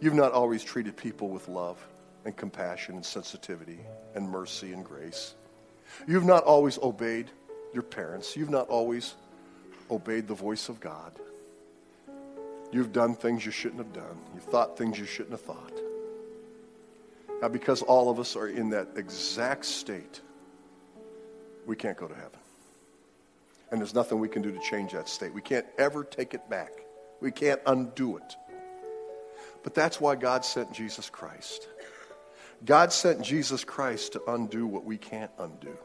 You've 0.02 0.14
not 0.14 0.32
always 0.32 0.64
treated 0.64 0.96
people 0.96 1.28
with 1.28 1.46
love 1.46 1.78
and 2.24 2.36
compassion 2.36 2.96
and 2.96 3.06
sensitivity 3.06 3.78
and 4.16 4.28
mercy 4.28 4.72
and 4.72 4.84
grace. 4.84 5.34
You've 6.08 6.24
not 6.24 6.42
always 6.42 6.76
obeyed 6.78 7.30
your 7.72 7.84
parents. 7.84 8.36
You've 8.36 8.50
not 8.50 8.68
always 8.68 9.14
obeyed 9.92 10.26
the 10.26 10.34
voice 10.34 10.68
of 10.68 10.80
God. 10.80 11.12
You've 12.72 12.92
done 12.92 13.14
things 13.14 13.46
you 13.46 13.52
shouldn't 13.52 13.78
have 13.78 13.92
done. 13.92 14.18
You've 14.34 14.42
thought 14.42 14.76
things 14.76 14.98
you 14.98 15.04
shouldn't 15.04 15.32
have 15.32 15.42
thought. 15.42 15.72
Now, 17.40 17.48
because 17.48 17.82
all 17.82 18.10
of 18.10 18.18
us 18.18 18.34
are 18.34 18.48
in 18.48 18.70
that 18.70 18.88
exact 18.96 19.66
state, 19.66 20.20
we 21.64 21.76
can't 21.76 21.96
go 21.96 22.08
to 22.08 22.14
heaven. 22.14 22.40
And 23.70 23.80
there's 23.80 23.94
nothing 23.94 24.18
we 24.18 24.28
can 24.28 24.42
do 24.42 24.50
to 24.50 24.58
change 24.58 24.92
that 24.94 25.08
state. 25.08 25.32
We 25.32 25.42
can't 25.42 25.66
ever 25.78 26.02
take 26.02 26.34
it 26.34 26.50
back, 26.50 26.72
we 27.20 27.30
can't 27.30 27.60
undo 27.66 28.16
it. 28.16 28.36
But 29.62 29.74
that's 29.74 30.00
why 30.00 30.16
God 30.16 30.44
sent 30.44 30.72
Jesus 30.72 31.08
Christ. 31.08 31.68
God 32.64 32.92
sent 32.92 33.22
Jesus 33.22 33.64
Christ 33.64 34.12
to 34.12 34.22
undo 34.28 34.66
what 34.66 34.84
we 34.84 34.96
can't 34.96 35.30
undo. 35.38 35.76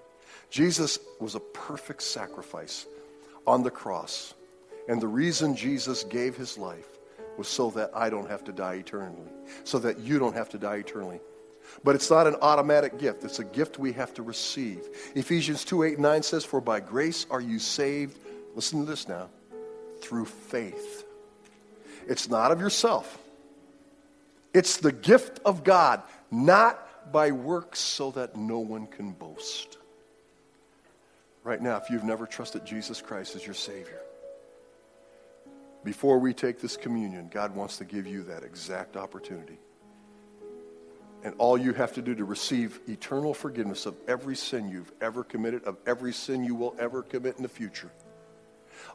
Jesus 0.50 1.00
was 1.20 1.36
a 1.36 1.40
perfect 1.40 2.04
sacrifice 2.04 2.86
on 3.46 3.64
the 3.64 3.72
cross. 3.72 4.34
And 4.88 5.02
the 5.02 5.08
reason 5.08 5.56
Jesus 5.56 6.04
gave 6.04 6.36
his 6.36 6.58
life 6.58 6.88
was 7.38 7.48
so 7.48 7.70
that 7.72 7.92
I 7.94 8.10
don't 8.10 8.30
have 8.30 8.44
to 8.46 8.52
die 8.52 8.76
eternally, 8.76 9.30
so 9.64 9.80
that 9.80 10.00
you 10.00 10.20
don't 10.20 10.36
have 10.36 10.50
to 10.50 10.58
die 10.58 10.78
eternally. 10.78 11.20
But 11.84 11.96
it's 11.96 12.10
not 12.10 12.28
an 12.28 12.36
automatic 12.42 12.98
gift, 12.98 13.24
it's 13.24 13.40
a 13.40 13.44
gift 13.44 13.78
we 13.78 13.92
have 13.94 14.14
to 14.16 14.24
receive. 14.24 14.82
Ephesians 15.16 15.66
2 15.66 15.84
8 15.84 15.94
and 15.94 16.04
9 16.04 16.24
says, 16.24 16.46
For 16.46 16.62
by 16.62 16.80
grace 16.80 17.26
are 17.30 17.42
you 17.42 17.60
saved, 17.60 18.18
listen 18.56 18.80
to 18.80 18.86
this 18.86 19.08
now, 19.08 19.30
through 20.02 20.26
faith. 20.26 21.06
It's 22.08 22.30
not 22.30 22.52
of 22.52 22.62
yourself, 22.62 23.18
it's 24.58 24.78
the 24.78 24.92
gift 24.92 25.40
of 25.46 25.64
God, 25.64 26.02
not 26.32 27.12
by 27.12 27.30
works 27.30 27.80
so 27.80 28.10
that 28.12 28.36
no 28.36 28.58
one 28.58 28.88
can 28.88 29.12
boast. 29.12 29.78
Right 31.44 31.62
now, 31.62 31.78
if 31.78 31.92
you've 31.92 32.04
never 32.04 32.26
trusted 32.26 32.66
Jesus 32.66 33.00
Christ 33.00 33.36
as 33.36 33.46
your 33.46 33.54
Savior, 33.54 34.02
before 35.84 36.18
we 36.18 36.34
take 36.34 36.60
this 36.60 36.76
communion, 36.76 37.30
God 37.32 37.56
wants 37.56 37.78
to 37.78 37.86
give 37.86 38.08
you 38.08 38.24
that 38.24 38.44
exact 38.44 38.98
opportunity. 38.98 39.60
And 41.24 41.36
all 41.38 41.58
you 41.58 41.74
have 41.74 41.94
to 41.94 42.02
do 42.02 42.16
to 42.16 42.26
receive 42.26 42.80
eternal 42.88 43.36
forgiveness 43.36 43.86
of 43.86 43.96
every 44.08 44.36
sin 44.36 44.70
you've 44.70 44.92
ever 45.02 45.24
committed, 45.24 45.66
of 45.66 45.78
every 45.86 46.14
sin 46.14 46.44
you 46.44 46.56
will 46.56 46.76
ever 46.80 47.04
commit 47.04 47.38
in 47.38 47.44
the 47.44 47.50
future, 47.50 47.92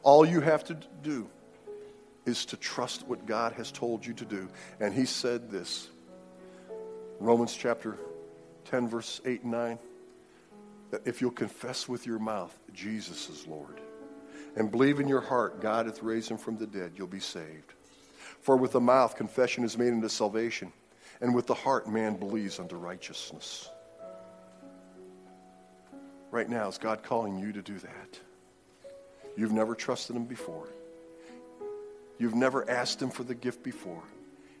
all 0.03 0.25
you 0.25 0.41
have 0.41 0.65
to 0.65 0.77
do 1.01 1.29
is 2.25 2.45
to 2.45 2.57
trust 2.57 3.07
what 3.07 3.25
God 3.25 3.53
has 3.53 3.71
told 3.71 4.05
you 4.05 4.13
to 4.13 4.25
do. 4.25 4.49
And 4.79 4.93
He 4.93 5.05
said 5.05 5.49
this 5.49 5.89
Romans 7.19 7.55
chapter 7.55 7.97
10, 8.65 8.87
verse 8.87 9.21
8 9.25 9.43
and 9.43 9.51
9 9.51 9.79
that 10.91 11.07
if 11.07 11.21
you'll 11.21 11.31
confess 11.31 11.89
with 11.89 12.05
your 12.05 12.19
mouth 12.19 12.55
Jesus 12.71 13.27
is 13.27 13.47
Lord 13.47 13.81
and 14.55 14.69
believe 14.69 14.99
in 14.99 15.07
your 15.07 15.21
heart 15.21 15.61
God 15.61 15.87
hath 15.87 16.03
raised 16.03 16.29
him 16.29 16.37
from 16.37 16.57
the 16.57 16.67
dead, 16.67 16.93
you'll 16.95 17.07
be 17.07 17.19
saved. 17.19 17.73
For 18.41 18.57
with 18.57 18.73
the 18.73 18.81
mouth 18.81 19.15
confession 19.15 19.63
is 19.63 19.77
made 19.77 19.93
unto 19.93 20.09
salvation, 20.09 20.71
and 21.21 21.33
with 21.33 21.47
the 21.47 21.53
heart 21.53 21.87
man 21.87 22.17
believes 22.17 22.59
unto 22.59 22.75
righteousness. 22.75 23.69
Right 26.29 26.49
now, 26.49 26.67
is 26.67 26.77
God 26.77 27.03
calling 27.03 27.37
you 27.37 27.53
to 27.53 27.61
do 27.61 27.77
that? 27.79 28.19
You've 29.37 29.51
never 29.51 29.75
trusted 29.75 30.15
him 30.15 30.25
before. 30.25 30.67
You've 32.19 32.35
never 32.35 32.69
asked 32.69 33.01
him 33.01 33.09
for 33.09 33.23
the 33.23 33.35
gift 33.35 33.63
before. 33.63 34.03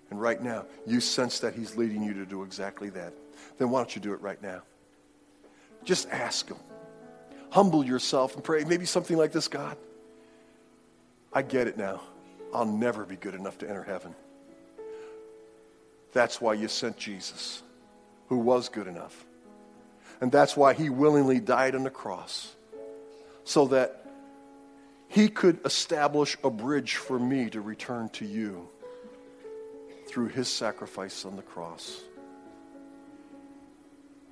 And 0.09 0.21
right 0.21 0.41
now, 0.41 0.65
you 0.85 0.99
sense 0.99 1.39
that 1.39 1.55
he's 1.55 1.75
leading 1.75 2.03
you 2.03 2.13
to 2.15 2.25
do 2.25 2.43
exactly 2.43 2.89
that. 2.91 3.13
Then 3.57 3.69
why 3.69 3.79
don't 3.79 3.95
you 3.95 4.01
do 4.01 4.13
it 4.13 4.21
right 4.21 4.41
now? 4.41 4.61
Just 5.83 6.09
ask 6.09 6.47
Him. 6.47 6.57
Humble 7.49 7.85
yourself 7.85 8.35
and 8.35 8.43
pray. 8.43 8.63
Maybe 8.63 8.85
something 8.85 9.17
like 9.17 9.31
this 9.31 9.47
God, 9.47 9.77
I 11.31 11.41
get 11.41 11.67
it 11.67 11.77
now. 11.77 12.01
I'll 12.53 12.65
never 12.65 13.05
be 13.05 13.15
good 13.15 13.35
enough 13.35 13.57
to 13.59 13.69
enter 13.69 13.83
heaven. 13.83 14.13
That's 16.13 16.39
why 16.39 16.53
you 16.53 16.67
sent 16.67 16.97
Jesus, 16.97 17.63
who 18.29 18.37
was 18.37 18.69
good 18.69 18.87
enough. 18.87 19.25
And 20.21 20.31
that's 20.31 20.55
why 20.55 20.73
he 20.73 20.89
willingly 20.89 21.39
died 21.39 21.75
on 21.75 21.83
the 21.83 21.89
cross, 21.89 22.55
so 23.43 23.65
that 23.67 24.02
he 25.13 25.27
could 25.27 25.63
establish 25.63 26.35
a 26.43 26.49
bridge 26.49 26.95
for 26.95 27.19
me 27.19 27.47
to 27.47 27.61
return 27.61 28.09
to 28.09 28.25
you 28.25 28.67
through 30.07 30.27
his 30.27 30.47
sacrifice 30.47 31.23
on 31.23 31.35
the 31.35 31.43
cross. 31.43 32.01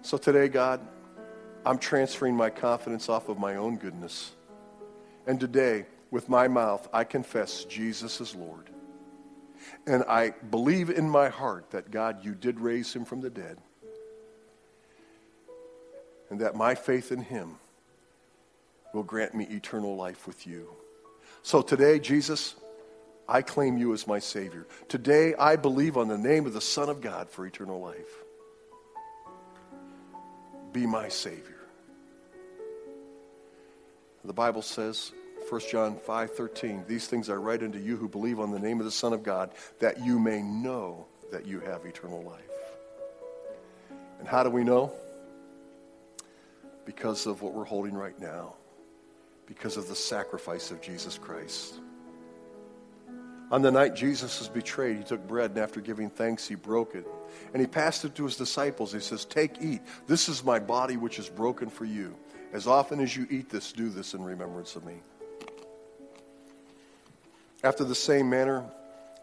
So 0.01 0.17
today, 0.17 0.47
God, 0.47 0.81
I'm 1.67 1.77
transferring 1.77 2.35
my 2.35 2.49
confidence 2.49 3.09
off 3.09 3.29
of 3.29 3.37
my 3.37 3.57
own 3.57 3.77
goodness. 3.77 4.31
And 5.27 5.39
today, 5.39 5.85
with 6.09 6.29
my 6.29 6.47
mouth, 6.47 6.89
I 6.91 7.03
confess 7.03 7.63
Jesus 7.65 8.19
is 8.19 8.33
Lord. 8.33 8.71
And 9.85 10.03
I 10.05 10.31
believe 10.31 10.89
in 10.89 11.07
my 11.07 11.29
heart 11.29 11.69
that, 11.71 11.91
God, 11.91 12.25
you 12.25 12.33
did 12.33 12.59
raise 12.59 12.91
him 12.91 13.05
from 13.05 13.21
the 13.21 13.29
dead. 13.29 13.59
And 16.31 16.41
that 16.41 16.55
my 16.55 16.73
faith 16.73 17.11
in 17.11 17.21
him 17.21 17.57
will 18.93 19.03
grant 19.03 19.33
me 19.33 19.45
eternal 19.45 19.95
life 19.95 20.27
with 20.27 20.45
you. 20.45 20.67
So 21.43 21.61
today, 21.61 21.99
Jesus, 21.99 22.55
I 23.27 23.41
claim 23.41 23.77
you 23.77 23.93
as 23.93 24.07
my 24.07 24.19
Savior. 24.19 24.67
Today, 24.89 25.33
I 25.35 25.55
believe 25.55 25.97
on 25.97 26.07
the 26.07 26.17
name 26.17 26.45
of 26.45 26.53
the 26.53 26.61
Son 26.61 26.89
of 26.89 27.01
God 27.01 27.29
for 27.29 27.45
eternal 27.45 27.79
life 27.79 28.09
be 30.73 30.85
my 30.85 31.09
Savior. 31.09 31.59
The 34.23 34.33
Bible 34.33 34.61
says, 34.61 35.11
1 35.49 35.61
John 35.69 35.97
5:13, 35.97 36.85
these 36.87 37.07
things 37.07 37.29
I 37.29 37.33
write 37.33 37.63
unto 37.63 37.79
you 37.79 37.97
who 37.97 38.07
believe 38.07 38.39
on 38.39 38.51
the 38.51 38.59
name 38.59 38.79
of 38.79 38.85
the 38.85 38.91
Son 38.91 39.13
of 39.13 39.23
God, 39.23 39.51
that 39.79 39.99
you 39.99 40.19
may 40.19 40.41
know 40.41 41.05
that 41.31 41.45
you 41.45 41.59
have 41.61 41.85
eternal 41.85 42.21
life. 42.21 42.39
And 44.19 44.27
how 44.27 44.43
do 44.43 44.49
we 44.49 44.63
know? 44.63 44.93
Because 46.85 47.25
of 47.25 47.41
what 47.41 47.53
we're 47.53 47.65
holding 47.65 47.93
right 47.93 48.17
now. 48.19 48.55
Because 49.51 49.75
of 49.75 49.89
the 49.89 49.95
sacrifice 49.95 50.71
of 50.71 50.79
Jesus 50.79 51.17
Christ. 51.17 51.81
On 53.51 53.61
the 53.61 53.69
night 53.69 53.95
Jesus 53.95 54.39
was 54.39 54.47
betrayed, 54.47 54.95
he 54.95 55.03
took 55.03 55.27
bread, 55.27 55.51
and 55.51 55.59
after 55.59 55.81
giving 55.81 56.09
thanks, 56.09 56.47
he 56.47 56.55
broke 56.55 56.95
it. 56.95 57.05
And 57.51 57.59
he 57.59 57.67
passed 57.67 58.05
it 58.05 58.15
to 58.15 58.23
his 58.23 58.37
disciples. 58.37 58.93
He 58.93 59.01
says, 59.01 59.25
Take, 59.25 59.61
eat. 59.61 59.81
This 60.07 60.29
is 60.29 60.45
my 60.45 60.57
body, 60.57 60.95
which 60.95 61.19
is 61.19 61.27
broken 61.27 61.69
for 61.69 61.83
you. 61.83 62.15
As 62.53 62.65
often 62.65 63.01
as 63.01 63.13
you 63.13 63.27
eat 63.29 63.49
this, 63.49 63.73
do 63.73 63.89
this 63.89 64.13
in 64.13 64.23
remembrance 64.23 64.77
of 64.77 64.85
me. 64.85 65.01
After 67.61 67.83
the 67.83 67.93
same 67.93 68.29
manner, 68.29 68.63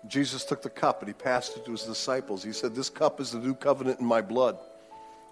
Jesus 0.09 0.45
took 0.45 0.61
the 0.61 0.68
cup 0.68 1.01
and 1.01 1.09
he 1.09 1.14
passed 1.14 1.57
it 1.57 1.64
to 1.64 1.70
his 1.70 1.85
disciples. 1.85 2.45
He 2.45 2.53
said, 2.53 2.74
This 2.74 2.91
cup 2.91 3.18
is 3.18 3.31
the 3.31 3.39
new 3.39 3.55
covenant 3.55 4.01
in 4.01 4.05
my 4.05 4.20
blood. 4.20 4.59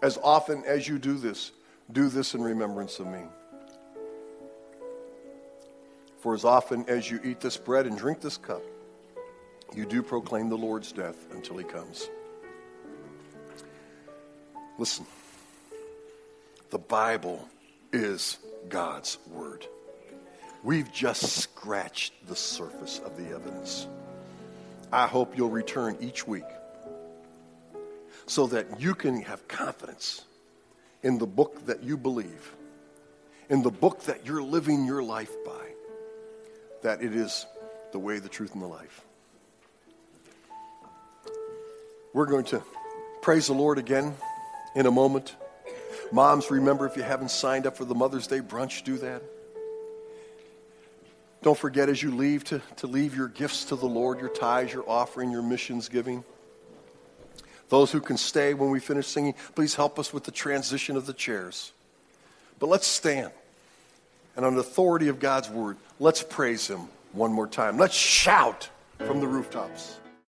As 0.01 0.19
often 0.23 0.65
as 0.65 0.89
you 0.89 0.99
do 0.99 1.19
this, 1.19 1.53
do 1.93 2.09
this 2.09 2.33
in 2.33 2.41
remembrance 2.41 2.99
of 2.99 3.09
me. 3.09 3.25
For 6.27 6.35
as 6.35 6.45
often 6.45 6.85
as 6.89 7.09
you 7.09 7.21
eat 7.23 7.39
this 7.39 7.57
bread 7.57 7.87
and 7.87 7.97
drink 7.97 8.21
this 8.21 8.37
cup, 8.37 8.61
you 9.77 9.87
do 9.87 10.03
proclaim 10.03 10.49
the 10.49 10.57
Lord's 10.57 10.91
death 10.91 11.15
until 11.31 11.57
he 11.57 11.63
comes. 11.63 12.11
Listen, 14.77 15.07
the 16.71 16.81
Bible 16.81 17.49
is 17.93 18.39
God's 18.69 19.19
Word. 19.31 19.69
We've 20.65 20.93
just 20.93 21.23
scratched 21.23 22.13
the 22.27 22.35
surface 22.35 23.01
of 23.05 23.17
the 23.17 23.33
evidence. 23.33 23.87
I 24.93 25.07
hope 25.07 25.39
you'll 25.39 25.49
return 25.49 25.97
each 26.01 26.27
week 26.27 26.43
so 28.27 28.49
that 28.49 28.81
you 28.81 28.97
can 28.97 29.23
have 29.23 29.47
confidence 29.47 30.25
in 31.05 31.19
the 31.19 31.27
book 31.29 31.67
that 31.67 31.85
you 31.85 31.97
believe, 31.97 32.57
in 33.49 33.63
the 33.63 33.71
book 33.71 34.03
that 34.07 34.27
you're 34.27 34.43
living 34.43 34.87
your 34.87 35.05
life 35.05 35.31
by, 35.45 35.66
that 36.87 37.03
it 37.03 37.17
is 37.17 37.47
the 37.91 37.99
way, 37.99 38.21
the 38.21 38.29
truth, 38.29 38.55
and 38.55 38.63
the 38.63 38.67
life. 38.69 39.05
We're 42.13 42.27
going 42.27 42.45
to 42.45 42.63
praise 43.23 43.49
the 43.49 43.55
Lord 43.55 43.79
again 43.79 44.15
in 44.77 44.87
a 44.87 44.93
moment. 44.93 45.35
Moms, 46.13 46.49
remember 46.49 46.87
if 46.87 46.97
you 46.97 47.03
haven't 47.03 47.33
signed 47.33 47.67
up 47.67 47.77
for 47.77 47.85
the 47.85 47.97
Mother's 47.97 48.29
Day 48.29 48.39
brunch, 48.39 48.85
do 48.85 48.99
that. 48.99 49.21
Don't 51.43 51.59
forget 51.59 51.89
as 51.89 52.01
you 52.01 52.15
leave 52.15 52.45
to, 52.45 52.63
to 52.77 52.87
leave 52.87 53.17
your 53.17 53.27
gifts 53.27 53.65
to 53.65 53.75
the 53.75 53.87
Lord, 53.87 54.21
your 54.21 54.29
tithes, 54.29 54.73
your 54.73 54.89
offering, 54.89 55.33
your 55.33 55.43
missions 55.43 55.89
giving. 55.89 56.23
Those 57.69 57.91
who 57.91 58.01
can 58.01 58.17
stay 58.17 58.55
when 58.55 58.71
we 58.71 58.79
finish 58.79 59.09
singing, 59.09 59.35
please 59.57 59.75
help 59.75 59.99
us 59.99 60.13
with 60.13 60.23
the 60.23 60.31
transition 60.31 60.97
of 60.97 61.07
the 61.07 61.15
chairs. 61.15 61.73
But 62.61 62.69
let's 62.69 62.87
stand. 62.87 63.33
And 64.37 64.45
on 64.45 64.55
the 64.55 64.61
authority 64.61 65.09
of 65.09 65.19
God's 65.19 65.49
word, 65.49 65.77
let's 65.99 66.23
praise 66.23 66.69
Him 66.69 66.89
one 67.13 67.33
more 67.33 67.47
time. 67.47 67.79
Let's 67.79 67.95
shout 67.95 68.69
from 68.99 69.21
the 69.21 69.27
rooftops. 69.27 69.99